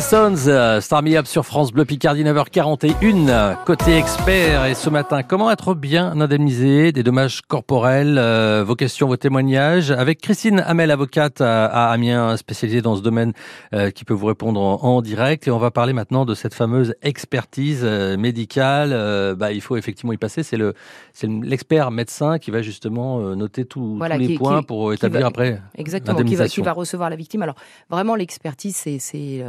Stones, 0.00 0.36
euh, 0.48 0.80
Star 0.80 1.02
Me 1.02 1.14
Up 1.16 1.26
sur 1.26 1.44
France 1.44 1.70
Bleu 1.70 1.84
Picardie 1.84 2.24
9h41, 2.24 3.62
côté 3.66 3.96
expert. 3.98 4.64
Et 4.64 4.74
ce 4.74 4.88
matin, 4.88 5.22
comment 5.22 5.50
être 5.50 5.74
bien 5.74 6.18
indemnisé 6.18 6.90
des 6.90 7.02
dommages 7.02 7.42
corporels 7.42 8.16
euh, 8.18 8.64
Vos 8.66 8.76
questions, 8.76 9.06
vos 9.06 9.18
témoignages? 9.18 9.90
Avec 9.90 10.22
Christine 10.22 10.60
Hamel, 10.66 10.90
avocate 10.90 11.42
à, 11.42 11.66
à 11.66 11.92
Amiens, 11.92 12.36
spécialisée 12.38 12.80
dans 12.80 12.96
ce 12.96 13.02
domaine, 13.02 13.34
euh, 13.74 13.90
qui 13.90 14.04
peut 14.06 14.14
vous 14.14 14.24
répondre 14.26 14.58
en, 14.58 14.82
en, 14.82 15.02
direct. 15.02 15.46
Et 15.48 15.50
on 15.50 15.58
va 15.58 15.70
parler 15.70 15.92
maintenant 15.92 16.24
de 16.24 16.34
cette 16.34 16.54
fameuse 16.54 16.94
expertise 17.02 17.82
euh, 17.84 18.16
médicale. 18.16 19.36
Bah, 19.36 19.52
il 19.52 19.60
faut 19.60 19.76
effectivement 19.76 20.12
y 20.14 20.16
passer. 20.16 20.42
C'est 20.42 20.56
le, 20.56 20.72
c'est 21.12 21.28
l'expert 21.28 21.90
médecin 21.90 22.38
qui 22.38 22.50
va 22.50 22.62
justement 22.62 23.20
noter 23.36 23.66
tout, 23.66 23.96
Voilà, 23.98 24.14
tous 24.16 24.20
les 24.22 24.26
qui- 24.28 24.38
points 24.38 24.60
qui- 24.60 24.66
pour 24.66 24.92
établir 24.94 25.20
va- 25.20 25.26
après 25.28 25.60
Exactement, 25.76 26.22
qui 26.22 26.36
va, 26.36 26.48
qui 26.48 26.62
va 26.62 26.72
recevoir 26.72 27.10
la 27.10 27.16
victime. 27.16 27.42
Alors, 27.42 27.56
vraiment, 27.90 28.14
l'expertise, 28.16 28.76
c'est 28.76 29.44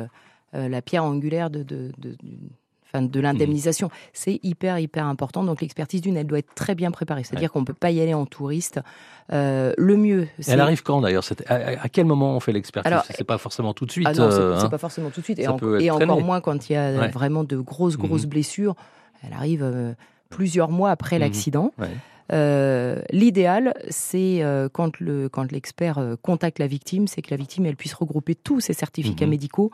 la 0.55 0.81
pierre 0.81 1.03
angulaire 1.03 1.49
de, 1.49 1.63
de, 1.63 1.91
de- 1.97 2.15
de 2.97 3.19
l'indemnisation. 3.19 3.89
C'est 4.13 4.39
hyper, 4.41 4.79
hyper 4.79 5.05
important. 5.05 5.43
Donc, 5.43 5.59
l'expertise 5.59 5.99
d'une, 5.99 6.15
elle 6.15 6.27
doit 6.27 6.39
être 6.39 6.55
très 6.55 6.75
bien 6.75 6.91
préparée. 6.91 7.25
C'est-à-dire 7.25 7.51
qu'on 7.51 7.59
ne 7.59 7.65
peut 7.65 7.73
pas 7.73 7.91
y 7.91 7.99
aller 7.99 8.13
en 8.13 8.25
touriste. 8.25 8.79
Euh, 9.33 9.73
le 9.77 9.97
mieux, 9.97 10.27
c'est... 10.39 10.53
Elle 10.53 10.61
arrive 10.61 10.81
quand 10.81 11.01
d'ailleurs 11.01 11.25
à, 11.47 11.53
à- 11.55 11.89
quel 11.89 12.05
moment 12.05 12.37
on 12.37 12.39
fait 12.39 12.53
l'expertise 12.53 12.93
C'est 13.09 13.25
pas 13.25 13.37
forcément 13.37 13.73
tout 13.73 13.85
de 13.85 13.91
suite. 13.91 14.07
Ah 14.09 14.13
non, 14.13 14.31
c'est 14.31 14.37
euh, 14.39 14.57
hein. 14.57 14.69
pas 14.69 14.77
forcément 14.77 15.09
tout 15.09 15.19
de 15.19 15.25
suite. 15.25 15.39
Et, 15.39 15.47
en- 15.49 15.55
encore 15.55 16.21
moins 16.21 16.39
quand 16.39 16.69
il 16.69 16.73
y 16.73 16.75
a 16.77 16.93
Ouais. 16.97 17.09
vraiment 17.09 17.43
de 17.43 17.57
grosses, 17.57 17.97
grosses 17.97 18.23
Mhm. 18.23 18.29
blessures. 18.29 18.75
Elle 19.27 19.33
arrive 19.33 19.63
euh, 19.63 19.91
plusieurs 20.29 20.69
mois 20.69 20.91
après 20.91 21.17
Mhm. 21.17 21.21
l'accident. 21.21 21.73
Ouais. 21.77 21.89
Euh, 22.31 23.01
L'idéal, 23.11 23.73
c'est 23.89 24.41
euh, 24.41 24.69
quand 24.71 24.99
le 25.01 25.27
quand 25.27 25.51
l'expert 25.51 25.97
euh, 25.97 26.15
contacte 26.21 26.59
la 26.59 26.67
victime, 26.67 27.07
c'est 27.07 27.21
que 27.21 27.31
la 27.31 27.37
victime 27.37 27.65
elle 27.65 27.75
puisse 27.75 27.93
regrouper 27.93 28.35
tous 28.35 28.61
ses 28.61 28.73
certificats 28.73 29.27
médicaux. 29.27 29.69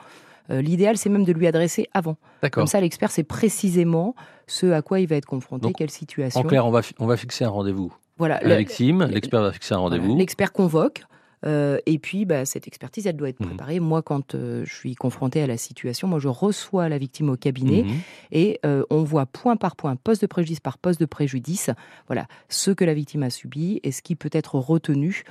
Euh, 0.51 0.61
L'idéal, 0.61 0.97
c'est 0.97 1.09
même 1.09 1.23
de 1.23 1.31
lui 1.31 1.47
adresser 1.47 1.87
avant. 1.93 2.17
Comme 2.51 2.67
ça, 2.67 2.81
l'expert 2.81 3.09
sait 3.11 3.23
précisément 3.23 4.15
ce 4.47 4.67
à 4.71 4.81
quoi 4.81 4.99
il 4.99 5.07
va 5.07 5.15
être 5.15 5.25
confronté, 5.25 5.67
Donc, 5.67 5.75
quelle 5.77 5.89
situation. 5.89 6.41
En 6.41 6.43
clair, 6.43 6.65
on 6.65 6.71
va, 6.71 6.81
on 6.99 7.05
va 7.07 7.15
fixer 7.17 7.45
un 7.45 7.49
rendez-vous. 7.49 7.93
voilà, 8.17 8.39
La 8.43 8.49
le- 8.49 8.55
victime, 8.57 8.99
le- 9.03 9.07
l'expert 9.13 9.41
va 9.41 9.51
fixer 9.51 9.73
un 9.73 9.77
rendez-vous. 9.77 10.17
L'expert 10.17 10.51
convoque. 10.51 11.03
Euh, 11.45 11.77
et 11.85 11.97
puis, 11.99 12.25
bah, 12.25 12.45
cette 12.45 12.67
expertise, 12.67 13.07
elle 13.07 13.15
doit 13.17 13.29
être 13.29 13.39
Mhm. 13.39 13.47
préparée. 13.47 13.79
Moi, 13.79 14.01
quand 14.01 14.35
euh, 14.35 14.63
je 14.65 14.73
suis 14.73 14.95
confrontée 14.95 15.41
à 15.41 15.47
la 15.47 15.57
situation, 15.57 16.07
moi, 16.07 16.19
je 16.19 16.27
reçois 16.27 16.87
la 16.89 16.97
victime 16.97 17.29
au 17.29 17.35
cabinet 17.37 17.83
Mhm. 17.83 17.93
et 18.31 18.59
euh, 18.65 18.83
on 18.89 19.03
voit 19.03 19.25
point 19.25 19.55
par 19.55 19.75
point, 19.75 19.95
poste 19.95 20.21
de 20.21 20.27
préjudice 20.27 20.59
par 20.59 20.77
poste 20.77 20.99
de 20.99 21.05
préjudice, 21.05 21.69
voilà, 22.07 22.27
ce 22.49 22.71
que 22.71 22.83
la 22.85 22.93
victime 22.93 23.23
a 23.23 23.29
subi 23.29 23.79
et 23.83 23.91
ce 23.91 24.01
qui 24.01 24.15
peut 24.15 24.29
être 24.33 24.55
retenu 24.55 25.23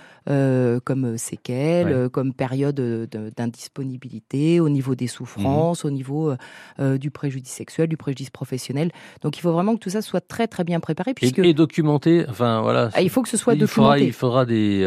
comme 0.84 1.18
séquelles, 1.18 2.02
Ouais. 2.04 2.10
comme 2.10 2.32
période 2.32 2.74
de- 2.76 3.08
d'indisponibilité, 3.36 4.60
au 4.60 4.68
niveau 4.68 4.94
des 4.94 5.06
souffrances, 5.06 5.84
au 5.84 5.90
niveau 5.90 6.34
du 6.78 7.10
préjudice 7.10 7.52
sexuel, 7.52 7.88
du 7.88 7.96
préjudice 7.96 8.30
professionnel. 8.30 8.90
Donc, 9.22 9.36
il 9.38 9.40
faut 9.40 9.52
vraiment 9.52 9.74
que 9.74 9.80
tout 9.80 9.90
ça 9.90 10.02
soit 10.02 10.20
très 10.20 10.46
très 10.46 10.64
bien 10.64 10.80
préparé 10.80 11.14
puisque 11.14 11.38
Et, 11.40 11.50
et 11.50 11.54
documenté. 11.54 12.24
Enfin 12.28 12.60
voilà. 12.62 12.90
ah, 12.94 13.02
il 13.02 13.10
faut 13.10 13.22
que 13.22 13.28
ce 13.28 13.36
soit 13.36 13.54
il 13.54 13.66
faudra, 13.66 13.90
documenté. 13.94 14.06
il 14.08 14.12
faudra 14.12 14.46
des. 14.46 14.84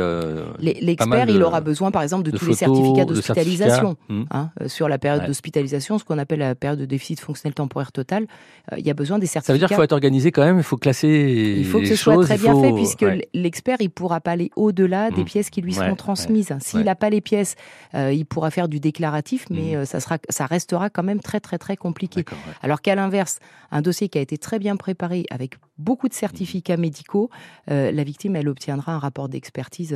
Les- 0.59 0.77
de- 1.25 1.31
il 1.31 1.43
aura 1.43 1.61
besoin, 1.61 1.91
par 1.91 2.01
exemple, 2.03 2.23
de, 2.23 2.31
de 2.31 2.37
tous 2.37 2.45
les 2.47 2.53
certificats 2.55 3.05
d'hospitalisation. 3.05 3.95
Mhm. 4.09 4.25
hein, 4.31 4.49
euh, 4.61 4.67
sur 4.67 4.87
la 4.89 4.97
période 4.97 5.21
Ouais. 5.21 5.27
d'hospitalisation, 5.27 5.97
ce 5.97 6.03
qu'on 6.03 6.17
appelle 6.17 6.39
la 6.39 6.55
période 6.55 6.79
de 6.79 6.85
déficit 6.85 7.19
fonctionnel 7.19 7.53
temporaire 7.53 7.91
total, 7.91 8.25
euh, 8.71 8.75
il 8.79 8.85
y 8.85 8.89
a 8.89 8.93
besoin 8.93 9.19
des 9.19 9.25
certificats. 9.25 9.47
Ça 9.47 9.53
veut 9.53 9.59
dire 9.59 9.67
qu'il 9.67 9.75
faut 9.77 9.83
être 9.83 9.91
organisé 9.93 10.31
quand 10.31 10.43
même. 10.43 10.57
Il 10.57 10.63
faut 10.63 10.77
classer. 10.77 11.55
Il 11.57 11.65
faut 11.65 11.79
que 11.79 11.85
ce 11.87 11.95
soit 11.95 12.21
très 12.23 12.37
bien 12.37 12.59
fait, 12.59 12.73
puisque 12.73 13.01
ouais. 13.01 13.27
l'expert, 13.33 13.77
il 13.79 13.89
pourra 13.89 14.19
pas 14.21 14.31
aller 14.31 14.49
au-delà 14.55 15.11
des 15.11 15.17
Mhm. 15.21 15.25
pièces 15.25 15.49
qui 15.49 15.61
lui 15.61 15.73
Ouais, 15.77 15.85
seront 15.85 15.95
transmises. 15.95 16.55
S'il 16.59 16.81
n'a 16.81 16.95
pas 16.95 17.09
les 17.09 17.21
pièces, 17.21 17.55
euh, 17.95 18.11
il 18.13 18.25
pourra 18.25 18.51
faire 18.51 18.67
du 18.67 18.79
déclaratif, 18.79 19.45
mais 19.49 19.75
euh, 19.75 19.85
ça, 19.85 19.99
sera, 19.99 20.17
ça 20.29 20.45
restera 20.45 20.89
quand 20.89 21.03
même 21.03 21.19
très, 21.19 21.39
très, 21.39 21.57
très 21.57 21.77
compliqué. 21.77 22.23
Alors 22.61 22.81
qu'à 22.81 22.95
l'inverse, 22.95 23.39
un 23.71 23.81
dossier 23.81 24.09
qui 24.09 24.17
a 24.17 24.21
été 24.21 24.37
très 24.37 24.59
bien 24.59 24.75
préparé, 24.75 25.25
avec 25.29 25.55
beaucoup 25.77 26.07
de 26.07 26.13
certificats 26.13 26.77
médicaux, 26.77 27.29
euh, 27.71 27.91
la 27.91 28.03
victime, 28.03 28.35
elle 28.35 28.47
obtiendra 28.47 28.93
un 28.93 28.99
rapport 28.99 29.29
d'expertise 29.29 29.95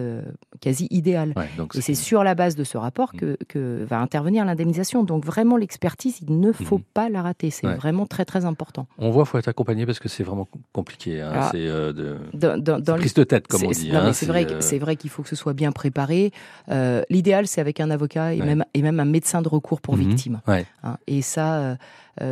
quasi 0.62 0.88
idéal. 0.89 1.06
Ouais, 1.15 1.49
Et 1.75 1.81
c'est 1.81 1.95
sur 1.95 2.23
la 2.23 2.35
base 2.35 2.55
de 2.55 2.63
ce 2.63 2.77
rapport 2.77 3.11
Mm. 3.13 3.17
que, 3.17 3.37
que 3.47 3.85
va 3.87 3.99
intervenir 3.99 4.43
l'indemnisation. 4.45 5.03
Donc 5.03 5.23
vraiment, 5.25 5.55
l'expertise, 5.57 6.19
il 6.27 6.39
ne 6.39 6.51
faut 6.51 6.77
Mhm. 6.79 6.83
pas 6.93 7.09
la 7.09 7.21
rater. 7.21 7.49
C'est 7.49 7.65
Ouais. 7.67 7.75
vraiment 7.75 8.05
très, 8.05 8.25
très 8.25 8.43
important. 8.45 8.87
On 8.97 9.11
voit, 9.11 9.25
faut 9.25 9.37
être 9.37 9.47
accompagné 9.47 9.85
parce 9.85 9.99
que 9.99 10.09
c'est 10.09 10.23
vraiment 10.23 10.47
compliqué. 10.73 11.21
hein. 11.21 11.31
Ah. 11.33 11.49
C'est 11.51 11.67
euh, 11.67 11.93
de 11.93 12.17
Dans, 12.33 12.61
dans- 12.61 12.95
prise 12.97 13.13
de 13.13 13.23
tête, 13.23 13.47
comme 13.47 13.63
on 13.63 13.71
dit. 13.71 13.91
hein. 13.95 14.11
c'est 14.13 14.25
vrai, 14.25 14.45
que- 14.45 14.53
euh, 14.53 14.61
c'est 14.61 14.79
vrai 14.79 14.95
qu'il 14.95 15.09
faut 15.09 15.21
que 15.23 15.29
ce 15.29 15.35
soit 15.35 15.53
bien 15.53 15.71
préparé. 15.71 16.31
Euh, 16.69 17.01
L'idéal, 17.09 17.47
c'est 17.47 17.61
avec 17.61 17.79
un 17.79 17.89
avocat 17.89 18.33
et, 18.33 18.39
Ouais. 18.39 18.45
même, 18.45 18.65
et 18.73 18.81
même 18.81 18.99
un 18.99 19.05
médecin 19.05 19.41
de 19.41 19.47
recours 19.49 19.81
pour 19.81 19.95
Mhm. 19.95 20.01
victime. 20.07 20.41
Hein. 20.47 20.97
Et 21.07 21.21
ça, 21.21 21.77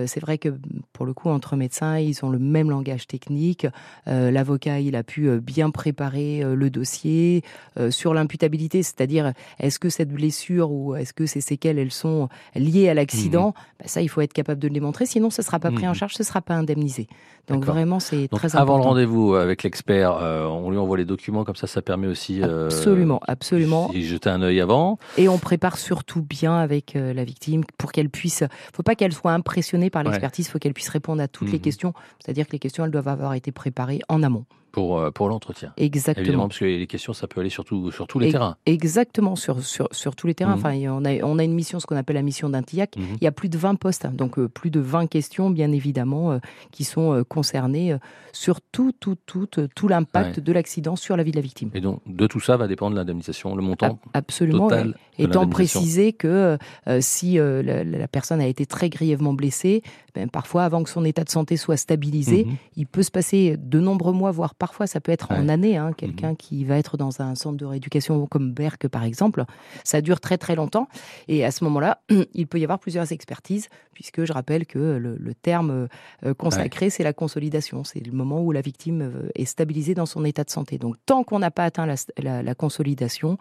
c'est 0.08 0.20
vrai 0.20 0.38
que 0.38 0.50
pour 0.94 1.06
le 1.06 1.14
coup, 1.14 1.30
entre 1.30 1.56
médecins, 1.56 1.98
ils 2.00 2.24
ont 2.26 2.30
le 2.30 2.40
même 2.40 2.70
langage 2.70 3.08
technique. 3.08 3.68
Euh, 4.08 4.32
L'avocat, 4.32 4.80
il 4.80 4.96
a 4.96 5.04
pu 5.04 5.28
euh, 5.30 5.40
bien 5.40 5.70
préparer 5.72 6.44
euh, 6.44 6.56
le 6.56 6.70
dossier 6.70 7.44
euh, 7.80 7.92
sur 7.92 8.14
l'imputabilité, 8.14 8.84
c'est-à-dire 8.84 9.34
est-ce 9.60 9.80
que 9.80 9.90
cette 9.90 10.10
blessure 10.12 10.72
ou 10.72 10.96
est-ce 10.96 11.14
que 11.14 11.26
ces 11.26 11.42
séquelles, 11.42 11.78
elles 11.80 11.92
sont 11.92 12.30
liées 12.56 12.90
à 12.90 12.94
l'accident? 12.94 13.54
Bah, 13.80 13.86
Ça, 13.88 14.02
il 14.02 14.08
faut 14.10 14.22
être 14.22 14.34
capable 14.34 14.60
de 14.62 14.68
le 14.68 14.74
démontrer. 14.74 15.06
Sinon, 15.06 15.30
ce 15.30 15.42
ne 15.42 15.46
sera 15.46 15.60
pas 15.60 15.72
pris 15.72 15.86
en 15.86 15.90
Mhm. 15.92 15.96
charge, 15.96 16.14
ce 16.16 16.24
ne 16.24 16.26
sera 16.26 16.42
pas 16.42 16.56
indemnisé. 16.56 17.08
Donc 17.48 17.64
vraiment, 17.64 18.00
c'est 18.00 18.28
très 18.30 18.56
avant 18.56 18.74
le 18.74 18.80
important. 18.80 18.90
rendez-vous 18.90 19.36
avec 19.36 19.62
l'expert, 19.62 20.18
euh, 20.20 20.46
on 20.48 20.72
lui 20.72 20.78
envoie 20.80 20.98
les 20.98 21.06
documents, 21.06 21.44
comme 21.44 21.56
ça, 21.56 21.68
ça 21.68 21.82
permet 21.84 22.08
aussi. 22.08 22.42
euh, 22.42 22.66
Absolument, 22.66 23.20
absolument. 23.28 23.90
d'y 23.90 24.04
jeter 24.04 24.30
un 24.32 24.42
œil 24.42 24.62
avant. 24.62 24.98
Et 25.18 25.30
on 25.30 25.38
prépare 25.38 25.78
surtout 25.78 26.24
bien 26.24 26.56
avec 26.58 26.96
euh, 26.96 27.14
la 27.14 27.24
victime 27.24 27.64
pour 27.78 27.92
qu'elle 27.92 28.10
puisse. 28.10 28.44
faut 28.74 28.82
pas 28.82 28.96
qu'elle 28.96 29.14
soit 29.14 29.32
impressionnée 29.34 29.75
par 29.90 30.04
Ouais. 30.04 30.10
l'expertise, 30.10 30.48
faut 30.50 30.60
qu'elle 30.60 30.74
puisse 30.74 30.90
répondre 30.90 31.22
à 31.22 31.28
toutes 31.28 31.48
les 31.50 31.56
Mhm. 31.58 31.62
questions. 31.62 31.94
C'est-à-dire 32.24 32.48
que 32.48 32.52
les 32.54 32.60
questions, 32.60 32.86
elles 32.86 32.92
doivent 32.92 33.08
avoir 33.08 33.34
été 33.34 33.52
préparées 33.52 34.00
en 34.10 34.24
amont. 34.24 34.46
Pour, 34.76 35.00
euh, 35.00 35.10
pour 35.10 35.30
l'entretien. 35.30 35.72
Évidemment, 35.78 35.86
Exactement. 35.96 36.48
parce 36.50 36.60
que 36.60 36.66
les 36.66 36.86
questions, 36.86 37.14
ça 37.14 37.28
peut 37.28 37.40
aller 37.40 37.50
sur, 37.50 37.64
tout- 37.64 37.92
sur 37.92 38.08
tous 38.08 38.20
les 38.20 38.30
terrains. 38.32 38.58
Exactement, 38.66 39.38
sur, 39.38 39.64
sur, 39.64 39.88
sur 39.92 40.18
tous 40.18 40.28
les 40.28 40.36
terrains. 40.36 40.58
Mhm. 40.58 40.60
Enfin, 40.60 40.76
on, 40.90 41.06
a, 41.06 41.24
on 41.24 41.40
a 41.40 41.44
une 41.46 41.54
mission, 41.54 41.80
ce 41.80 41.86
qu'on 41.86 41.96
appelle 41.96 42.18
la 42.18 42.22
mission 42.22 42.50
d'Intillac. 42.50 42.98
Mhm. 42.98 43.06
Il 43.22 43.24
y 43.24 43.28
a 43.28 43.32
plus 43.32 43.48
de 43.48 43.58
20 43.58 43.76
postes, 43.76 44.04
hein, 44.04 44.12
donc 44.14 44.38
euh, 44.38 44.50
plus 44.50 44.70
de 44.72 44.82
20 44.82 45.08
questions, 45.08 45.50
bien 45.50 45.72
évidemment, 45.72 46.34
euh, 46.34 46.40
qui 46.72 46.84
sont 46.84 47.14
euh, 47.14 47.24
concernées 47.24 47.96
sur 48.34 48.60
tout, 48.60 48.92
tout, 49.00 49.16
tout, 49.26 49.48
tout 49.48 49.88
l'impact 49.88 50.36
Ouais. 50.38 50.42
de 50.44 50.52
l'accident 50.52 50.98
sur 50.98 51.16
la 51.16 51.24
vie 51.24 51.32
de 51.32 51.38
la 51.38 51.42
victime. 51.42 51.70
Et 51.74 51.80
donc, 51.80 52.02
de 52.06 52.28
tout 52.28 52.42
ça 52.42 52.58
va 52.58 52.68
dépendre 52.68 52.98
l'indemnisation, 52.98 53.56
le 53.56 53.62
montant 53.62 54.00
A- 54.14 54.18
Absolument. 54.18 54.68
total. 54.68 54.98
Étant 55.18 55.48
précisé 55.48 56.12
que 56.12 56.58
si 57.00 57.36
la, 57.38 57.84
la 57.86 58.08
personne 58.10 58.42
a 58.42 58.48
été 58.48 58.66
très 58.66 58.90
grièvement 58.90 59.34
blessée, 59.34 59.82
ben, 60.14 60.30
parfois 60.30 60.64
avant 60.66 60.84
que 60.84 60.90
son 60.90 61.06
état 61.06 61.24
de 61.24 61.30
santé 61.30 61.56
soit 61.56 61.78
stabilisé, 61.78 62.44
Mhm. 62.46 62.56
il 62.76 62.88
peut 62.88 63.04
se 63.04 63.12
passer 63.12 63.56
de 63.58 63.80
nombreux 63.80 64.12
mois, 64.14 64.32
voire 64.32 64.56
parfois 64.66 64.88
ça 64.88 65.00
peut 65.00 65.12
être 65.12 65.32
en 65.32 65.36
Ouais. 65.36 65.42
Mhm. 65.44 65.50
années. 65.52 65.78
hein, 65.78 65.92
Quelqu'un 65.96 66.34
qui 66.34 66.66
va 66.66 66.78
être 66.78 66.98
dans 66.98 67.22
un 67.22 67.36
centre 67.36 67.58
de 67.58 67.66
rééducation 67.66 68.26
comme 68.26 68.52
Berck 68.52 68.88
par 68.88 69.04
exemple, 69.04 69.44
ça 69.84 70.02
dure 70.02 70.20
très 70.20 70.38
très 70.40 70.56
longtemps. 70.56 70.88
Et 71.28 71.46
à 71.46 71.52
ce 71.52 71.64
moment-là, 71.66 72.00
il 72.34 72.48
peut 72.48 72.60
y 72.60 72.64
avoir 72.64 72.80
plusieurs 72.80 73.12
expertises, 73.12 73.70
puisque 73.96 74.26
je 74.26 74.34
rappelle 74.34 74.68
que 74.68 74.78
le, 74.78 75.16
le 75.20 75.34
terme 75.34 75.88
euh, 76.26 76.34
consacré, 76.36 76.92
c'est 76.92 77.04
la 77.04 77.14
consolidation. 77.14 77.84
C'est 77.84 78.06
le 78.06 78.12
moment 78.12 78.42
où 78.44 78.52
la 78.52 78.62
victime 78.62 79.02
euh, 79.02 79.30
est 79.34 79.46
stabilisée 79.46 79.96
dans 79.96 80.06
son 80.06 80.24
état 80.26 80.44
de 80.44 80.50
santé. 80.52 80.78
Donc 80.78 80.98
tant 81.08 81.24
qu'on 81.24 81.40
n'a 81.40 81.50
pas 81.50 81.64
atteint 81.64 81.88
la, 81.88 81.96
la- 82.22 82.44
la 82.44 82.54
consolidation, 82.56 83.38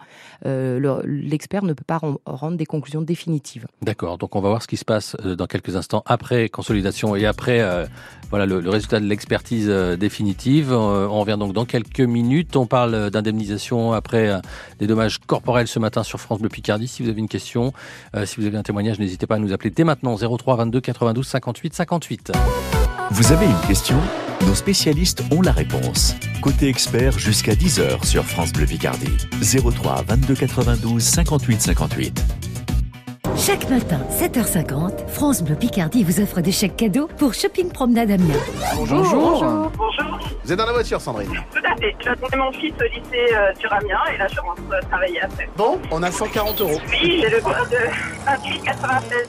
euh, 0.46 0.78
le- 0.78 1.02
l'expert 1.06 1.64
ne 1.64 1.72
peut 1.72 1.84
pas 1.86 1.98
ren- 1.98 2.16
rendre 2.24 2.56
des 2.56 2.66
conclusions 2.66 3.02
définitives. 3.02 3.66
D'accord, 3.82 4.16
donc 4.16 4.36
on 4.36 4.40
va 4.40 4.48
voir 4.48 4.62
ce 4.62 4.68
qui 4.68 4.76
se 4.76 4.84
passe 4.84 5.16
euh, 5.24 5.34
dans 5.34 5.46
quelques 5.46 5.74
instants 5.76 6.02
après 6.06 6.48
consolidation 6.48 7.16
et 7.16 7.26
après 7.26 7.60
euh, 7.60 7.84
voilà 8.30 8.46
le, 8.46 8.60
le 8.60 8.70
résultat 8.70 9.00
de 9.00 9.06
l'expertise 9.06 9.66
euh, 9.68 9.96
définitive. 9.96 10.72
Euh, 10.72 11.08
on 11.08 11.20
revient 11.20 11.36
donc 11.38 11.52
dans 11.52 11.64
quelques 11.64 12.00
minutes. 12.00 12.54
On 12.56 12.66
parle 12.66 12.94
euh, 12.94 13.10
d'indemnisation 13.10 13.92
après 13.92 14.28
euh, 14.28 14.38
des 14.78 14.86
dommages 14.86 15.18
corporels 15.18 15.66
ce 15.66 15.78
matin 15.80 16.02
sur 16.04 16.20
France 16.20 16.38
Bleu 16.40 16.48
Picardie. 16.48 16.86
Si 16.86 17.02
vous 17.02 17.08
avez 17.08 17.18
une 17.18 17.28
question, 17.28 17.72
euh, 18.14 18.24
si 18.26 18.38
vous 18.40 18.46
avez 18.46 18.56
un 18.56 18.62
témoignage, 18.62 18.98
n'hésitez 19.00 19.26
pas 19.26 19.34
à 19.36 19.38
nous 19.38 19.52
appeler 19.52 19.70
dès 19.70 19.84
maintenant 19.84 20.16
03 20.16 20.43
22 20.52 20.80
92 20.80 21.26
58 21.26 21.74
58. 21.74 22.32
Vous 23.10 23.32
avez 23.32 23.46
une 23.46 23.66
question? 23.66 23.96
Nos 24.46 24.54
spécialistes 24.54 25.22
ont 25.32 25.40
la 25.40 25.52
réponse. 25.52 26.14
Côté 26.42 26.68
expert 26.68 27.18
jusqu'à 27.18 27.54
10h 27.54 28.04
sur 28.04 28.24
France 28.24 28.52
Bleu 28.52 28.66
Picardie. 28.66 29.16
03 29.40 30.02
22 30.06 30.34
92 30.34 31.02
58 31.02 31.60
58. 31.60 32.53
Chaque 33.36 33.68
matin, 33.68 33.98
7h50, 34.10 35.08
France 35.08 35.42
Bleu 35.42 35.56
Picardie 35.56 36.04
vous 36.04 36.20
offre 36.20 36.40
des 36.40 36.52
chèques 36.52 36.76
cadeaux 36.76 37.08
pour 37.18 37.34
Shopping 37.34 37.70
Promenade 37.70 38.10
Amiens. 38.12 38.34
Bonjour. 38.76 39.70
Vous 40.44 40.52
êtes 40.52 40.58
dans 40.58 40.66
la 40.66 40.72
voiture, 40.72 41.00
Sandrine 41.00 41.30
Tout 41.52 41.58
à 41.64 41.76
fait. 41.76 41.94
J'attendais 42.04 42.36
mon 42.36 42.52
fils 42.52 42.72
au 42.78 42.84
lycée 42.84 43.34
euh, 43.34 43.52
sur 43.58 43.72
Amiens 43.72 43.98
et 44.14 44.18
là 44.18 44.26
je 44.32 44.40
rentre 44.40 44.62
euh, 44.72 44.80
travailler 44.90 45.20
après. 45.22 45.48
Bon, 45.56 45.78
on 45.90 46.02
a 46.02 46.10
140 46.10 46.60
euros. 46.60 46.78
Oui, 46.90 47.22
j'ai 47.22 47.30
le 47.30 47.40
code 47.40 47.68
de 47.70 47.76
2896. 48.26 49.28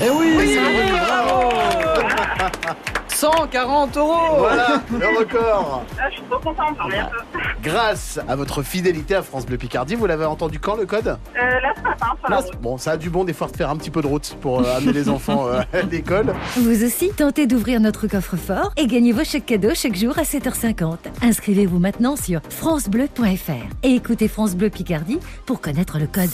Eh 0.00 0.10
oui, 0.10 0.34
Oui, 0.38 0.54
c'est 0.54 0.92
bravo. 0.92 1.50
bon, 3.22 3.28
bravo 3.28 3.42
140 3.46 3.96
euros 3.96 4.14
Voilà, 4.38 4.82
le 4.90 5.18
record. 5.18 5.84
Ah, 5.98 6.04
je 6.10 6.16
suis 6.16 6.24
trop 6.24 6.38
contente, 6.38 6.76
j'en 6.78 6.84
reviens 6.84 7.04
pas. 7.06 7.38
Grâce 7.62 8.18
à 8.28 8.36
votre 8.36 8.62
fidélité 8.62 9.14
à 9.14 9.22
France 9.22 9.46
Bleu 9.46 9.56
Picardie, 9.56 9.94
vous 9.94 10.06
l'avez 10.06 10.24
entendu 10.24 10.58
quand 10.58 10.76
le 10.76 10.86
code? 10.86 11.08
Euh, 11.08 11.40
là, 11.60 11.72
ce 11.76 11.82
matin, 11.82 12.06
sur 12.20 12.28
la 12.30 12.36
Là, 12.36 12.42
route. 12.42 12.60
Bon, 12.60 12.78
ça 12.78 12.92
a 12.92 12.96
du 12.96 13.10
bon 13.10 13.24
des 13.24 13.32
fois 13.32 13.48
de 13.48 13.56
faire 13.56 13.70
un 13.70 13.76
petit 13.76 13.90
peu 13.90 14.02
de 14.02 14.06
route 14.06 14.36
pour 14.40 14.60
euh, 14.60 14.76
amener 14.76 14.92
les 14.92 15.08
enfants 15.08 15.46
euh, 15.48 15.60
à 15.72 15.82
l'école. 15.90 16.34
Vous 16.56 16.84
aussi, 16.84 17.10
tentez 17.10 17.46
d'ouvrir 17.46 17.80
notre 17.80 18.06
coffre-fort 18.06 18.72
et 18.76 18.86
gagnez 18.86 19.12
vos 19.12 19.24
chèques 19.24 19.46
cadeaux 19.46 19.74
chaque 19.74 19.96
jour 19.96 20.18
à 20.18 20.22
7h50. 20.22 20.96
Inscrivez-vous 21.22 21.78
maintenant 21.78 22.16
sur 22.16 22.40
francebleu.fr 22.50 23.52
et 23.82 23.94
écoutez 23.94 24.28
France 24.28 24.54
Bleu 24.54 24.70
Picardie 24.70 25.18
pour 25.46 25.60
connaître 25.60 25.98
le 25.98 26.06
code. 26.06 26.30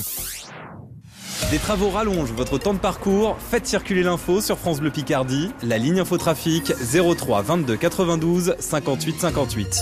Des 1.51 1.59
travaux 1.59 1.91
rallongent 1.91 2.33
votre 2.33 2.59
temps 2.59 2.73
de 2.73 2.79
parcours. 2.79 3.37
Faites 3.51 3.67
circuler 3.67 4.03
l'info 4.03 4.41
sur 4.41 4.59
France 4.59 4.81
Bleu 4.81 4.91
Picardie. 4.91 5.51
La 5.63 5.77
ligne 5.77 6.01
infotrafic 6.01 6.73
03 6.73 7.43
22 7.43 7.77
92 7.77 8.55
58 8.59 9.21
58. 9.21 9.81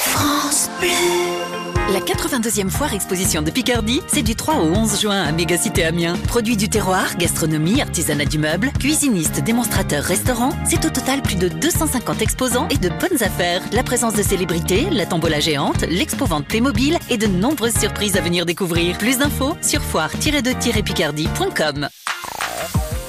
France 0.00 0.70
Bleu. 0.80 1.57
La 1.90 2.00
82e 2.00 2.68
foire 2.68 2.92
exposition 2.92 3.40
de 3.40 3.50
Picardie, 3.50 4.02
c'est 4.08 4.20
du 4.20 4.36
3 4.36 4.56
au 4.56 4.74
11 4.74 5.00
juin 5.00 5.22
à 5.22 5.32
Mégacité 5.32 5.84
Amiens. 5.84 6.18
Produits 6.26 6.58
du 6.58 6.68
terroir, 6.68 7.16
gastronomie, 7.16 7.80
artisanat 7.80 8.26
du 8.26 8.38
meuble, 8.38 8.70
cuisinistes, 8.78 9.42
démonstrateurs, 9.42 10.04
restaurants, 10.04 10.52
c'est 10.66 10.84
au 10.84 10.90
total 10.90 11.22
plus 11.22 11.36
de 11.36 11.48
250 11.48 12.20
exposants 12.20 12.68
et 12.68 12.76
de 12.76 12.90
bonnes 12.90 13.22
affaires. 13.22 13.62
La 13.72 13.82
présence 13.82 14.12
de 14.12 14.22
célébrités, 14.22 14.90
la 14.90 15.06
tombola 15.06 15.40
géante, 15.40 15.80
l'expo-vente 15.88 16.46
Playmobil 16.46 16.98
et 17.08 17.16
de 17.16 17.26
nombreuses 17.26 17.78
surprises 17.78 18.18
à 18.18 18.20
venir 18.20 18.44
découvrir. 18.44 18.98
Plus 18.98 19.16
d'infos 19.16 19.56
sur 19.62 19.80
foire-de-picardie.com. 19.80 21.88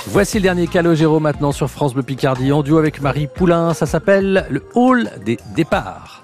Voici 0.08 0.38
le 0.38 0.44
dernier 0.44 0.68
Calogero 0.68 1.20
maintenant 1.20 1.52
sur 1.52 1.70
France 1.70 1.94
Bleu 1.94 2.04
Picardie 2.04 2.54
en 2.54 2.64
duo 2.64 2.78
avec 2.78 3.02
Marie 3.02 3.28
Poulain. 3.28 3.74
Ça 3.74 3.86
s'appelle 3.86 4.48
le 4.50 4.64
Hall 4.74 5.12
des 5.26 5.38
départs. 5.54 6.24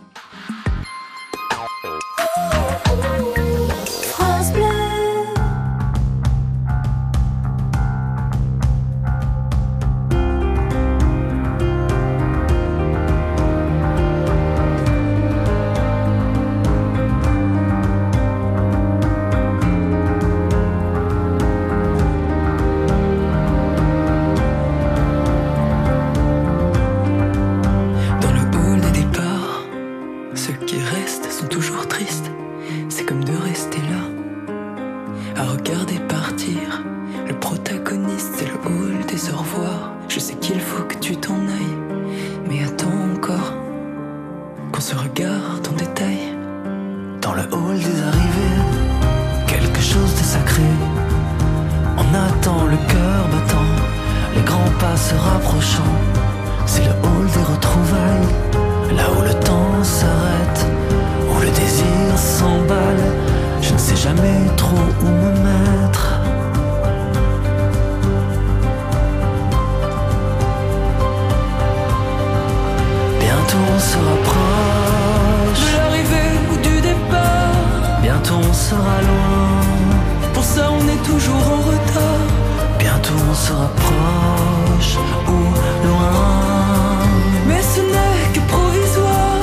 Bientôt 83.45 83.61
on 83.61 84.81
se 84.81 84.97
rapproche 84.97 84.97
ou 85.27 85.87
loin. 85.87 86.99
Mais 87.47 87.61
ce 87.61 87.81
n'est 87.81 88.33
que 88.33 88.39
provisoire. 88.47 89.39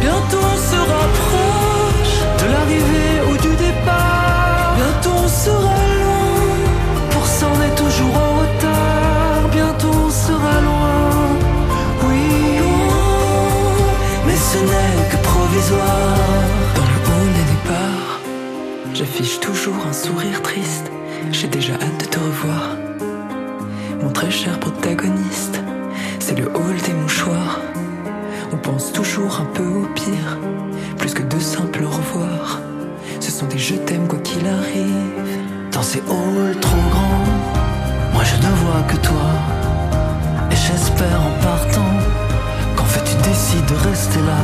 Bientôt 0.00 0.44
on 0.52 0.56
se 0.70 0.78
rapproche 0.94 2.16
de 2.40 2.52
l'arrivée 2.52 3.16
ou 3.30 3.36
du 3.38 3.56
départ. 3.56 4.74
Bientôt 4.76 5.16
on 5.24 5.28
sera 5.28 5.78
loin. 6.02 7.08
Pour 7.10 7.26
ça 7.26 7.46
on 7.54 7.62
est 7.62 7.74
toujours 7.76 8.14
en 8.14 8.32
retard. 8.40 9.48
Bientôt 9.52 9.94
on 10.06 10.10
sera 10.10 10.60
loin. 10.60 11.00
Oui, 12.08 12.58
loin. 12.58 13.06
Mais 14.26 14.36
ce 14.36 14.58
n'est 14.58 15.08
que 15.10 15.16
provisoire. 15.22 16.18
Dans 16.74 16.88
le 16.92 16.98
hall 17.08 17.28
des 17.38 17.46
départs, 17.54 18.20
j'affiche 18.92 19.40
toujours 19.40 19.86
un 19.88 19.94
sourire 19.94 20.42
triste. 20.42 20.90
J'ai 21.32 21.48
déjà 21.48 21.74
hâte 21.74 22.00
de 22.00 22.04
te 22.04 22.18
revoir. 22.18 22.85
Très 24.16 24.30
cher 24.30 24.58
protagoniste, 24.58 25.60
c'est 26.20 26.38
le 26.38 26.46
hall 26.46 26.76
des 26.86 26.94
mouchoirs. 26.94 27.60
On 28.50 28.56
pense 28.56 28.90
toujours 28.90 29.42
un 29.42 29.44
peu 29.44 29.62
au 29.62 29.84
pire, 29.94 30.38
plus 30.96 31.12
que 31.12 31.22
de 31.22 31.38
simples 31.38 31.84
au 31.84 31.90
revoir. 31.90 32.58
Ce 33.20 33.30
sont 33.30 33.44
des 33.44 33.58
je 33.58 33.74
t'aime 33.74 34.08
quoi 34.08 34.18
qu'il 34.20 34.46
arrive. 34.46 35.30
Dans 35.70 35.82
ces 35.82 35.98
halls 35.98 36.58
trop 36.62 36.84
grands, 36.90 37.28
moi 38.14 38.22
je 38.24 38.36
ne 38.36 38.52
vois 38.54 38.82
que 38.88 38.96
toi. 38.96 39.28
Et 40.50 40.56
j'espère 40.56 41.20
en 41.20 41.42
partant 41.42 41.92
qu'en 42.74 42.84
fait 42.86 43.04
tu 43.04 43.16
décides 43.28 43.66
de 43.66 43.88
rester 43.90 44.20
là. 44.20 44.40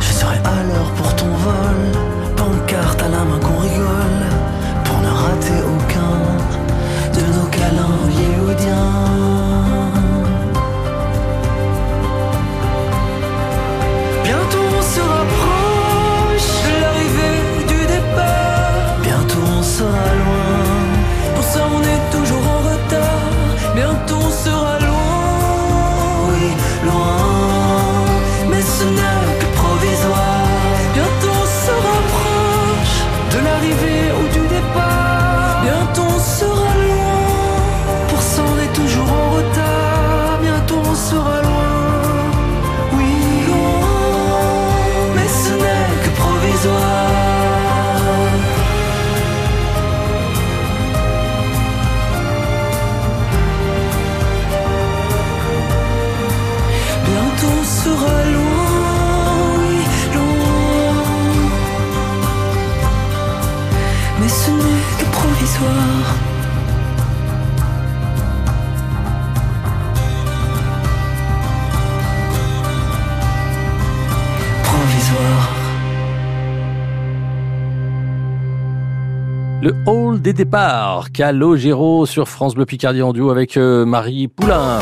Je 0.00 0.12
serai 0.14 0.38
à 0.38 0.62
l'heure 0.66 0.90
pour 0.96 1.14
ton 1.14 1.28
vol, 1.28 1.80
pancarte 2.36 3.02
à 3.02 3.08
la 3.08 3.22
main 3.22 3.38
qu'on 3.38 3.58
rigole, 3.58 4.24
pour 4.82 4.98
ne 5.02 5.08
rater 5.08 5.60
aucun 5.76 5.93
de 7.56 9.13
des 80.24 80.32
départs, 80.32 81.12
Calogero 81.12 82.06
sur 82.06 82.30
France 82.30 82.54
Bleu 82.54 82.64
Picardie 82.64 83.02
en 83.02 83.12
duo 83.12 83.30
avec 83.30 83.58
euh, 83.58 83.84
Marie 83.84 84.26
Poulain. 84.26 84.78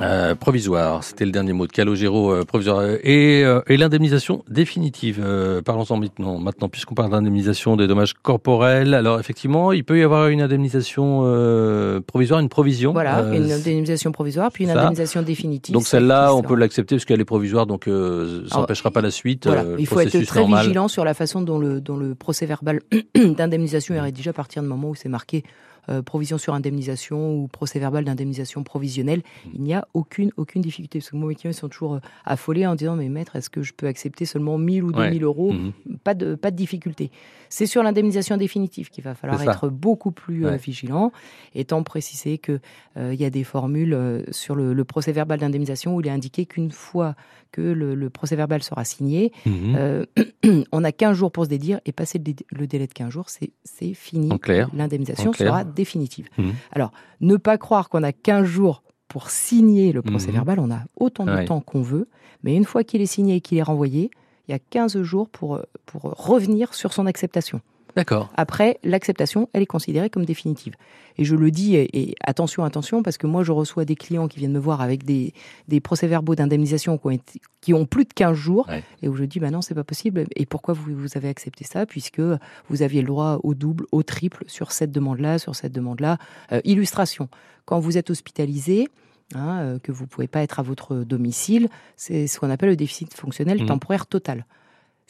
Euh, 0.00 0.36
provisoire, 0.36 1.02
c'était 1.02 1.24
le 1.24 1.32
dernier 1.32 1.52
mot 1.52 1.66
de 1.66 1.72
Calogero, 1.72 2.30
euh, 2.32 2.44
provisoire. 2.44 2.84
Et, 3.02 3.42
euh, 3.44 3.62
et 3.66 3.76
l'indemnisation 3.76 4.44
définitive. 4.48 5.20
Euh, 5.20 5.60
Parlons-en 5.60 5.96
maintenant, 5.96 6.38
maintenant 6.38 6.68
puisqu'on 6.68 6.94
parle 6.94 7.10
d'indemnisation 7.10 7.76
des 7.76 7.88
dommages 7.88 8.12
corporels. 8.14 8.94
Alors 8.94 9.18
effectivement, 9.18 9.72
il 9.72 9.82
peut 9.82 9.98
y 9.98 10.04
avoir 10.04 10.28
une 10.28 10.40
indemnisation 10.40 11.22
euh, 11.24 12.00
provisoire, 12.00 12.38
une 12.38 12.48
provision. 12.48 12.92
Voilà, 12.92 13.18
Euh, 13.18 13.32
une 13.32 13.50
indemnisation 13.50 14.12
provisoire, 14.12 14.52
puis 14.52 14.64
une 14.64 14.70
ça. 14.70 14.78
indemnisation 14.78 15.22
définitive. 15.22 15.72
Donc 15.72 15.86
celle-là, 15.88 16.32
on 16.32 16.42
peut 16.42 16.54
l'accepter 16.54 16.94
parce 16.94 17.04
qu'elle 17.04 17.20
est 17.20 17.24
provisoire, 17.24 17.66
donc 17.66 17.88
euh, 17.88 18.46
ça 18.48 18.58
n'empêchera 18.60 18.92
pas 18.92 19.00
la 19.00 19.10
suite. 19.10 19.46
Voilà, 19.48 19.62
euh, 19.62 19.76
il 19.80 19.86
faut 19.88 19.98
être 19.98 20.16
très 20.26 20.40
normal. 20.40 20.62
vigilant 20.62 20.86
sur 20.86 21.04
la 21.04 21.14
façon 21.14 21.40
dont 21.42 21.58
le, 21.58 21.80
dont 21.80 21.96
le 21.96 22.14
procès 22.14 22.46
verbal 22.46 22.80
d'indemnisation 23.16 23.96
est 23.96 24.00
rédigé 24.00 24.30
à 24.30 24.32
partir 24.32 24.62
du 24.62 24.68
moment 24.68 24.90
où 24.90 24.94
c'est 24.94 25.08
marqué 25.08 25.42
euh, 25.90 26.02
provision 26.02 26.38
sur 26.38 26.54
indemnisation 26.54 27.34
ou 27.36 27.48
procès 27.48 27.78
verbal 27.78 28.04
d'indemnisation 28.04 28.62
provisionnelle. 28.62 29.22
Il 29.54 29.62
n'y 29.62 29.74
a 29.74 29.86
aucune, 29.94 30.30
aucune 30.36 30.62
difficulté. 30.62 30.98
Parce 30.98 31.10
que 31.10 31.16
moi, 31.16 31.28
mes 31.28 31.34
clients 31.34 31.50
ils 31.50 31.54
sont 31.54 31.68
toujours 31.68 31.94
euh, 31.94 32.00
affolés 32.24 32.66
en 32.66 32.74
disant 32.74 32.96
Mais 32.96 33.08
maître, 33.08 33.36
est-ce 33.36 33.50
que 33.50 33.62
je 33.62 33.72
peux 33.72 33.86
accepter 33.86 34.24
seulement 34.24 34.58
1000 34.58 34.84
ou 34.84 34.92
2000 34.92 35.12
Ouais. 35.12 35.18
euros 35.24 35.52
Mhm. 35.52 35.72
pas, 36.04 36.14
de, 36.14 36.34
pas 36.34 36.50
de 36.50 36.56
difficulté. 36.56 37.10
C'est 37.48 37.66
sur 37.66 37.82
l'indemnisation 37.82 38.36
définitive 38.36 38.90
qu'il 38.90 39.02
va 39.04 39.14
falloir 39.14 39.40
être 39.42 39.68
beaucoup 39.70 40.10
plus 40.10 40.44
euh, 40.46 40.50
Ouais. 40.50 40.56
vigilant, 40.58 41.12
étant 41.54 41.82
précisé 41.82 42.38
que 42.38 42.60
euh, 42.96 43.14
il 43.14 43.20
y 43.20 43.24
a 43.24 43.30
des 43.30 43.44
formules 43.44 44.24
sur 44.30 44.54
le, 44.54 44.72
le 44.74 44.84
procès 44.84 45.12
verbal 45.12 45.38
d'indemnisation 45.40 45.94
où 45.96 46.00
il 46.00 46.06
est 46.06 46.10
indiqué 46.10 46.44
qu'une 46.46 46.70
fois 46.70 47.14
que 47.50 47.62
le, 47.62 47.94
le 47.94 48.10
procès 48.10 48.36
verbal 48.36 48.62
sera 48.62 48.84
signé, 48.84 49.32
euh, 49.46 50.04
on 50.72 50.84
a 50.84 50.92
15 50.92 51.16
jours 51.16 51.32
pour 51.32 51.44
se 51.44 51.48
dédire 51.48 51.80
et 51.86 51.92
passer 51.92 52.18
le, 52.18 52.24
dé- 52.24 52.36
le 52.50 52.66
délai 52.66 52.86
de 52.86 52.92
15 52.92 53.08
jours, 53.10 53.26
c'est 53.30 53.94
fini. 53.94 54.28
L'indemnisation 54.74 55.32
sera 55.32 55.64
définitive. 55.78 56.28
Mhm. 56.36 56.52
Alors, 56.72 56.92
ne 57.20 57.36
pas 57.36 57.56
croire 57.56 57.88
qu'on 57.88 58.02
a 58.02 58.12
15 58.12 58.44
jours 58.44 58.82
pour 59.08 59.30
signer 59.30 59.92
le 59.92 60.02
procès 60.02 60.26
Mhm. 60.28 60.34
verbal, 60.34 60.58
on 60.60 60.70
a 60.70 60.80
autant 60.96 61.24
de 61.24 61.30
Ouais. 61.32 61.44
temps 61.46 61.60
qu'on 61.60 61.80
veut, 61.82 62.08
mais 62.42 62.54
une 62.54 62.64
fois 62.66 62.84
qu'il 62.84 63.00
est 63.00 63.06
signé 63.06 63.36
et 63.36 63.40
qu'il 63.40 63.56
est 63.56 63.62
renvoyé, 63.62 64.10
il 64.46 64.52
y 64.52 64.54
a 64.54 64.58
15 64.58 65.00
jours 65.02 65.28
pour, 65.30 65.56
euh, 65.56 65.62
pour 65.86 66.02
revenir 66.02 66.74
sur 66.74 66.92
son 66.92 67.06
acceptation. 67.06 67.60
D'accord. 67.96 68.30
Après, 68.36 68.78
l'acceptation, 68.84 69.48
elle 69.52 69.62
est 69.62 69.66
considérée 69.66 70.10
comme 70.10 70.24
définitive. 70.24 70.74
Et 71.16 71.24
je 71.24 71.34
le 71.34 71.50
dis, 71.50 71.74
et, 71.74 71.98
et 71.98 72.14
attention, 72.24 72.62
attention, 72.64 73.02
parce 73.02 73.18
que 73.18 73.26
moi, 73.26 73.42
je 73.42 73.50
reçois 73.50 73.84
des 73.84 73.96
clients 73.96 74.28
qui 74.28 74.38
viennent 74.38 74.52
me 74.52 74.58
voir 74.60 74.80
avec 74.80 75.02
des, 75.04 75.32
des 75.66 75.80
procès-verbaux 75.80 76.36
d'indemnisation 76.36 76.96
qui, 76.96 77.06
ont 77.06 77.10
été- 77.10 77.40
qui 77.60 77.74
ont 77.74 77.86
plus 77.86 78.04
de 78.04 78.12
15 78.14 78.36
jours, 78.36 78.68
et 79.02 79.08
où 79.08 79.16
je 79.16 79.24
dis, 79.24 79.40
bah 79.40 79.50
non, 79.50 79.60
c'est 79.62 79.74
pas 79.74 79.82
possible. 79.84 80.26
Et 80.36 80.46
pourquoi 80.46 80.74
vous, 80.74 80.94
vous 80.94 81.16
avez 81.16 81.28
accepté 81.28 81.64
ça? 81.64 81.86
Puisque 81.86 82.20
vous 82.68 82.82
aviez 82.82 83.00
le 83.00 83.08
droit 83.08 83.40
au 83.42 83.54
double, 83.54 83.86
au 83.90 84.02
triple 84.04 84.44
sur 84.46 84.70
cette 84.70 84.92
demande-là, 84.92 85.38
sur 85.40 85.56
cette 85.56 85.72
demande-là. 85.72 86.18
Euh, 86.52 86.60
illustration, 86.64 87.28
quand 87.64 87.80
vous 87.80 87.98
êtes 87.98 88.10
hospitalisé, 88.10 88.86
hein, 89.34 89.58
euh, 89.60 89.78
que 89.80 89.90
vous 89.90 90.06
pouvez 90.06 90.28
pas 90.28 90.42
être 90.42 90.60
à 90.60 90.62
votre 90.62 90.94
domicile, 90.98 91.68
c'est 91.96 92.28
ce 92.28 92.38
qu'on 92.38 92.50
appelle 92.50 92.68
le 92.70 92.76
déficit 92.76 93.12
fonctionnel 93.14 93.58
Mhm. 93.60 93.66
temporaire 93.66 94.06
total. 94.06 94.46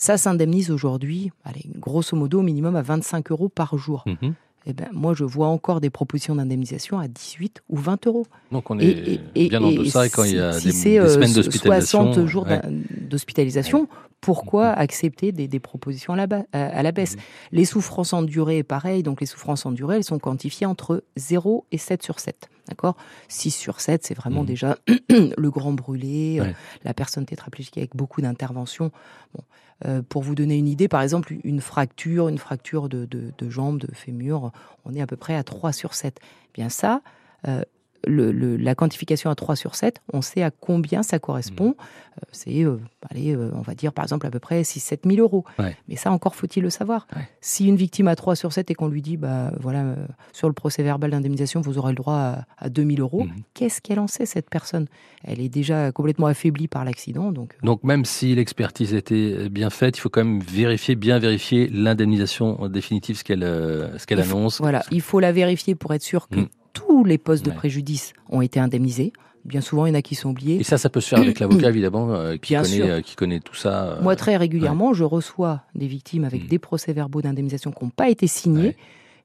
Ça 0.00 0.16
s'indemnise 0.16 0.70
aujourd'hui, 0.70 1.32
allez, 1.44 1.64
grosso 1.76 2.16
modo, 2.16 2.38
au 2.38 2.42
minimum 2.42 2.76
à 2.76 2.82
25 2.82 3.32
euros 3.32 3.48
par 3.48 3.76
jour. 3.76 4.04
Mhm. 4.06 4.34
Eh 4.66 4.72
ben, 4.72 4.88
moi, 4.92 5.12
je 5.14 5.24
vois 5.24 5.48
encore 5.48 5.80
des 5.80 5.90
propositions 5.90 6.34
d'indemnisation 6.36 6.98
à 7.00 7.08
18 7.08 7.62
ou 7.68 7.76
20 7.76 8.06
euros. 8.06 8.26
Donc 8.52 8.70
on 8.70 8.78
est 8.78 9.18
bien 9.34 9.62
en 9.62 9.72
deçà 9.72 10.06
et 10.06 10.10
quand 10.10 10.24
il 10.24 10.36
y 10.36 10.38
a 10.38 10.52
si 10.52 10.66
des- 10.66 10.72
c'est, 10.72 10.90
des 10.90 10.98
euh, 10.98 11.08
semaines 11.08 11.32
d'hospitalisation, 11.32 12.12
60 12.12 12.26
jours 12.26 12.46
ouais. 12.46 12.60
d'hospitalisation, 13.08 13.88
pourquoi 14.20 14.68
accepter 14.68 15.32
des, 15.32 15.48
des 15.48 15.58
propositions 15.60 16.12
à 16.12 16.16
la, 16.16 16.26
ba- 16.26 16.44
à- 16.52 16.66
à 16.66 16.82
la 16.82 16.92
baisse? 16.92 17.16
Les 17.50 17.64
souffrances 17.64 18.12
endurées, 18.12 18.62
pareil. 18.62 19.02
Donc 19.02 19.20
les 19.20 19.26
souffrances 19.26 19.64
endurées, 19.66 19.96
elles 19.96 20.04
sont 20.04 20.18
quantifiées 20.18 20.66
entre 20.66 21.02
0 21.16 21.64
et 21.72 21.78
7 21.78 22.02
sur 22.02 22.20
7. 22.20 22.48
D'accord? 22.68 22.96
6 23.28 23.50
sur 23.52 23.80
7, 23.80 24.04
c'est 24.04 24.14
vraiment 24.14 24.44
déjà 24.44 24.76
le 25.08 25.50
grand 25.50 25.72
brûlé, 25.72 26.38
euh, 26.40 26.42
Ouais. 26.44 26.54
la 26.84 26.92
personne 26.94 27.24
tétraplégique 27.24 27.78
avec 27.78 27.96
beaucoup 27.96 28.20
d'interventions. 28.20 28.90
Bon, 29.34 29.42
euh, 29.86 30.02
pour 30.02 30.22
vous 30.22 30.34
donner 30.34 30.56
une 30.56 30.68
idée, 30.68 30.88
par 30.88 31.02
exemple, 31.02 31.34
une 31.44 31.60
fracture, 31.60 32.28
une 32.28 32.38
fracture 32.38 32.88
de, 32.88 33.06
jambe, 33.48 33.78
de 33.78 33.92
fémur, 33.94 34.50
on 34.84 34.94
est 34.94 35.00
à 35.00 35.06
peu 35.06 35.16
près 35.16 35.36
à 35.36 35.44
3 35.44 35.72
sur 35.72 35.94
7. 35.94 36.18
Eh 36.22 36.48
Bien 36.54 36.68
ça, 36.68 37.02
euh, 37.46 37.62
le- 38.06 38.32
le- 38.32 38.56
la 38.56 38.74
quantification 38.74 39.30
à 39.30 39.34
3 39.34 39.56
sur 39.56 39.74
7, 39.74 40.00
on 40.12 40.22
sait 40.22 40.42
à 40.42 40.50
combien 40.50 41.02
ça 41.02 41.18
correspond. 41.18 41.74
Euh, 41.78 42.20
c'est, 42.32 42.64
euh, 42.64 42.78
allez, 43.10 43.34
euh, 43.34 43.50
on 43.54 43.60
va 43.60 43.74
dire 43.74 43.92
par 43.92 44.04
exemple 44.04 44.26
à 44.26 44.30
peu 44.30 44.38
près 44.38 44.62
6-7 44.62 45.00
000 45.06 45.20
euros. 45.20 45.44
Ouais. 45.58 45.76
Mais 45.88 45.96
ça, 45.96 46.10
encore 46.12 46.34
faut-il 46.34 46.62
le 46.62 46.70
savoir. 46.70 47.06
Si 47.40 47.66
une 47.66 47.76
victime 47.76 48.08
a 48.08 48.16
3 48.16 48.36
sur 48.36 48.52
7 48.52 48.70
et 48.70 48.74
qu'on 48.74 48.88
lui 48.88 49.02
dit, 49.02 49.16
bah, 49.16 49.52
voilà, 49.60 49.80
euh, 49.82 49.96
sur 50.32 50.48
le 50.48 50.54
procès 50.54 50.82
verbal 50.82 51.10
d'indemnisation, 51.10 51.60
vous 51.60 51.78
aurez 51.78 51.92
le 51.92 51.96
droit 51.96 52.14
à, 52.14 52.44
à 52.58 52.68
2 52.68 52.84
000 52.84 53.00
euros, 53.00 53.26
qu'est-ce 53.54 53.80
qu'elle 53.80 54.00
en 54.00 54.06
sait, 54.06 54.26
cette 54.26 54.48
personne? 54.50 54.86
Elle 55.24 55.40
est 55.40 55.48
déjà 55.48 55.92
complètement 55.92 56.26
affaiblie 56.26 56.68
par 56.68 56.84
l'accident. 56.84 57.32
Donc, 57.32 57.54
Donc 57.62 57.82
même 57.84 58.04
si 58.04 58.34
l'expertise 58.34 58.94
était 58.94 59.48
bien 59.48 59.70
faite, 59.70 59.96
il 59.98 60.00
faut 60.00 60.08
quand 60.08 60.24
même 60.24 60.40
vérifier, 60.40 60.94
bien 60.94 61.18
vérifier 61.18 61.68
l'indemnisation 61.68 62.68
définitive, 62.68 63.16
ce 63.18 63.24
qu'elle 63.24 63.40
ce 63.42 64.14
annonce. 64.14 64.60
Voilà, 64.60 64.82
il 64.90 65.00
faut 65.00 65.20
la 65.20 65.32
vérifier 65.32 65.74
pour 65.74 65.92
être 65.94 66.02
sûr 66.02 66.28
que 66.28 66.38
Mm. 66.40 66.48
Tous 66.78 67.04
les 67.04 67.18
postes 67.18 67.44
de 67.44 67.50
préjudice 67.50 68.12
ont 68.30 68.40
été 68.40 68.60
indemnisés. 68.60 69.12
Bien 69.44 69.60
souvent, 69.60 69.86
il 69.86 69.90
y 69.90 69.92
en 69.92 69.98
a 69.98 70.02
qui 70.02 70.14
sont 70.14 70.30
oubliés. 70.30 70.56
Et 70.60 70.62
ça, 70.64 70.76
ça 70.78 70.90
peut 70.90 71.00
se 71.00 71.08
faire 71.08 71.20
avec 71.20 71.38
l'avocat, 71.40 71.68
évidemment, 71.74 72.12
euh, 72.12 72.36
qui, 72.36 72.52
Bien 72.52 72.62
connaît, 72.62 72.74
sûr. 72.76 72.86
euh, 72.86 73.00
qui 73.00 73.16
connaît 73.16 73.40
tout 73.40 73.54
ça. 73.54 73.84
euh, 73.84 74.02
Moi, 74.02 74.14
très 74.16 74.36
régulièrement, 74.36 74.92
je 74.92 75.04
reçois 75.04 75.62
des 75.74 75.86
victimes 75.86 76.24
avec 76.24 76.44
Mm. 76.44 76.48
des 76.48 76.58
procès-verbaux 76.58 77.22
d'indemnisation 77.22 77.70
qui 77.72 77.84
n'ont 77.84 77.90
pas 77.90 78.10
été 78.10 78.26
signés. 78.26 78.76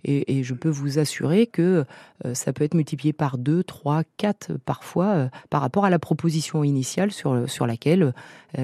Et, 0.06 0.38
et 0.40 0.44
je 0.44 0.54
peux 0.54 0.70
vous 0.70 1.00
assurer 1.00 1.48
que 1.48 1.86
ça 2.34 2.52
peut 2.52 2.66
être 2.66 2.74
multiplié 2.74 3.14
par 3.14 3.38
2, 3.38 3.64
3, 3.64 4.04
4 4.18 4.52
parfois 4.66 5.30
par 5.50 5.62
rapport 5.62 5.86
à 5.86 5.90
la 5.90 5.98
proposition 6.00 6.64
initiale 6.66 7.12
sur, 7.14 7.50
sur 7.50 7.66
laquelle 7.66 8.14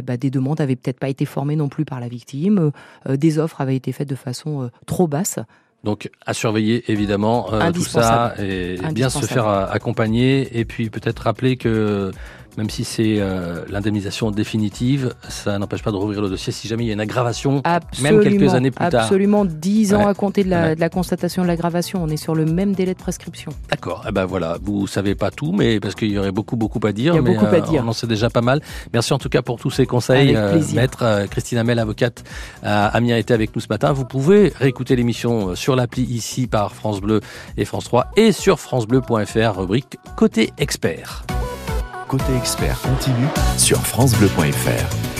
bah, 0.03 0.17
des 0.17 0.29
demandes 0.31 0.59
n'avaient 0.59 0.75
peut-être 0.75 0.99
pas 0.99 1.07
été 1.07 1.23
formées 1.23 1.55
non 1.55 1.69
plus 1.69 1.85
par 1.85 2.01
la 2.01 2.09
victime, 2.09 2.71
des 3.07 3.39
offres 3.39 3.61
avaient 3.61 3.77
été 3.77 3.93
faites 3.93 4.09
de 4.09 4.15
façon 4.15 4.69
trop 4.85 5.07
basse. 5.07 5.39
Donc 5.83 6.09
à 6.25 6.33
surveiller 6.33 6.91
évidemment 6.91 7.53
euh, 7.53 7.71
tout 7.71 7.83
ça 7.83 8.33
et 8.37 8.77
bien 8.91 9.09
se 9.09 9.25
faire 9.25 9.47
euh, 9.47 9.65
accompagner 9.69 10.59
et 10.59 10.65
puis 10.65 10.89
peut-être 10.89 11.19
rappeler 11.19 11.55
que 11.55 12.11
même 12.59 12.69
si 12.69 12.83
c'est 12.83 13.15
euh, 13.19 13.63
l'indemnisation 13.69 14.31
définitive, 14.31 15.13
ça 15.29 15.57
n'empêche 15.57 15.81
pas 15.81 15.91
de 15.91 15.95
rouvrir 15.95 16.21
le 16.21 16.27
dossier 16.27 16.51
si 16.51 16.67
jamais 16.67 16.83
il 16.83 16.87
y 16.87 16.89
a 16.89 16.93
une 16.93 16.99
aggravation, 16.99 17.63
même 18.01 18.19
quelques 18.19 18.53
années 18.53 18.69
plus 18.69 18.89
tard. 18.89 19.03
Absolument, 19.03 19.45
10 19.45 19.93
ans 19.93 19.99
Ouais. 19.99 20.05
à 20.07 20.13
compter 20.13 20.43
de 20.43 20.49
la, 20.49 20.61
Ouais. 20.61 20.75
de 20.75 20.81
la 20.81 20.89
constatation 20.89 21.41
de 21.43 21.47
l'aggravation. 21.47 22.03
On 22.03 22.09
est 22.09 22.17
sur 22.17 22.35
le 22.35 22.43
même 22.43 22.73
délai 22.73 22.93
de 22.93 22.99
prescription. 22.99 23.53
D'accord. 23.69 24.03
Eh 24.09 24.11
ben 24.11 24.25
voilà, 24.25 24.57
vous 24.61 24.87
savez 24.87 25.15
pas 25.15 25.31
tout, 25.31 25.53
mais 25.53 25.79
parce 25.79 25.95
qu'il 25.95 26.11
y 26.11 26.17
aurait 26.17 26.33
beaucoup 26.33 26.57
beaucoup 26.57 26.85
à 26.85 26.91
dire. 26.91 27.13
Il 27.13 27.15
y 27.15 27.19
a 27.19 27.21
mais, 27.21 27.33
beaucoup 27.33 27.45
à 27.45 27.53
euh, 27.53 27.61
dire. 27.61 27.81
On 27.85 27.87
en 27.87 27.93
sait 27.93 28.07
déjà 28.07 28.29
pas 28.29 28.41
mal. 28.41 28.61
Merci 28.93 29.13
en 29.13 29.19
tout 29.19 29.29
cas 29.29 29.41
pour 29.41 29.57
tous 29.57 29.71
ces 29.71 29.85
conseils, 29.85 30.35
Avec 30.35 30.51
plaisir. 30.51 30.81
maître 30.81 30.99
euh, 31.03 31.27
Christine 31.27 31.59
Amel, 31.59 31.79
avocate 31.79 32.25
à 32.61 32.87
Amiens, 32.87 33.15
était 33.15 33.33
avec 33.33 33.55
nous 33.55 33.61
ce 33.61 33.67
matin. 33.69 33.93
Vous 33.93 34.05
pouvez 34.05 34.51
réécouter 34.59 34.97
l'émission 34.97 35.49
euh, 35.51 35.55
sur 35.55 35.77
l'appli 35.77 36.03
ici 36.03 36.47
par 36.47 36.73
France 36.73 36.99
Bleu 36.99 37.21
et 37.55 37.63
France 37.63 37.85
3 37.85 38.07
et 38.17 38.33
sur 38.33 38.59
francebleu.fr 38.59 39.57
rubrique 39.57 39.97
côté 40.17 40.51
expert. 40.57 41.23
Côté 42.09 42.35
expert 42.35 42.81
continue 42.81 43.27
sur 43.55 43.77
FranceBleu.fr. 43.85 45.18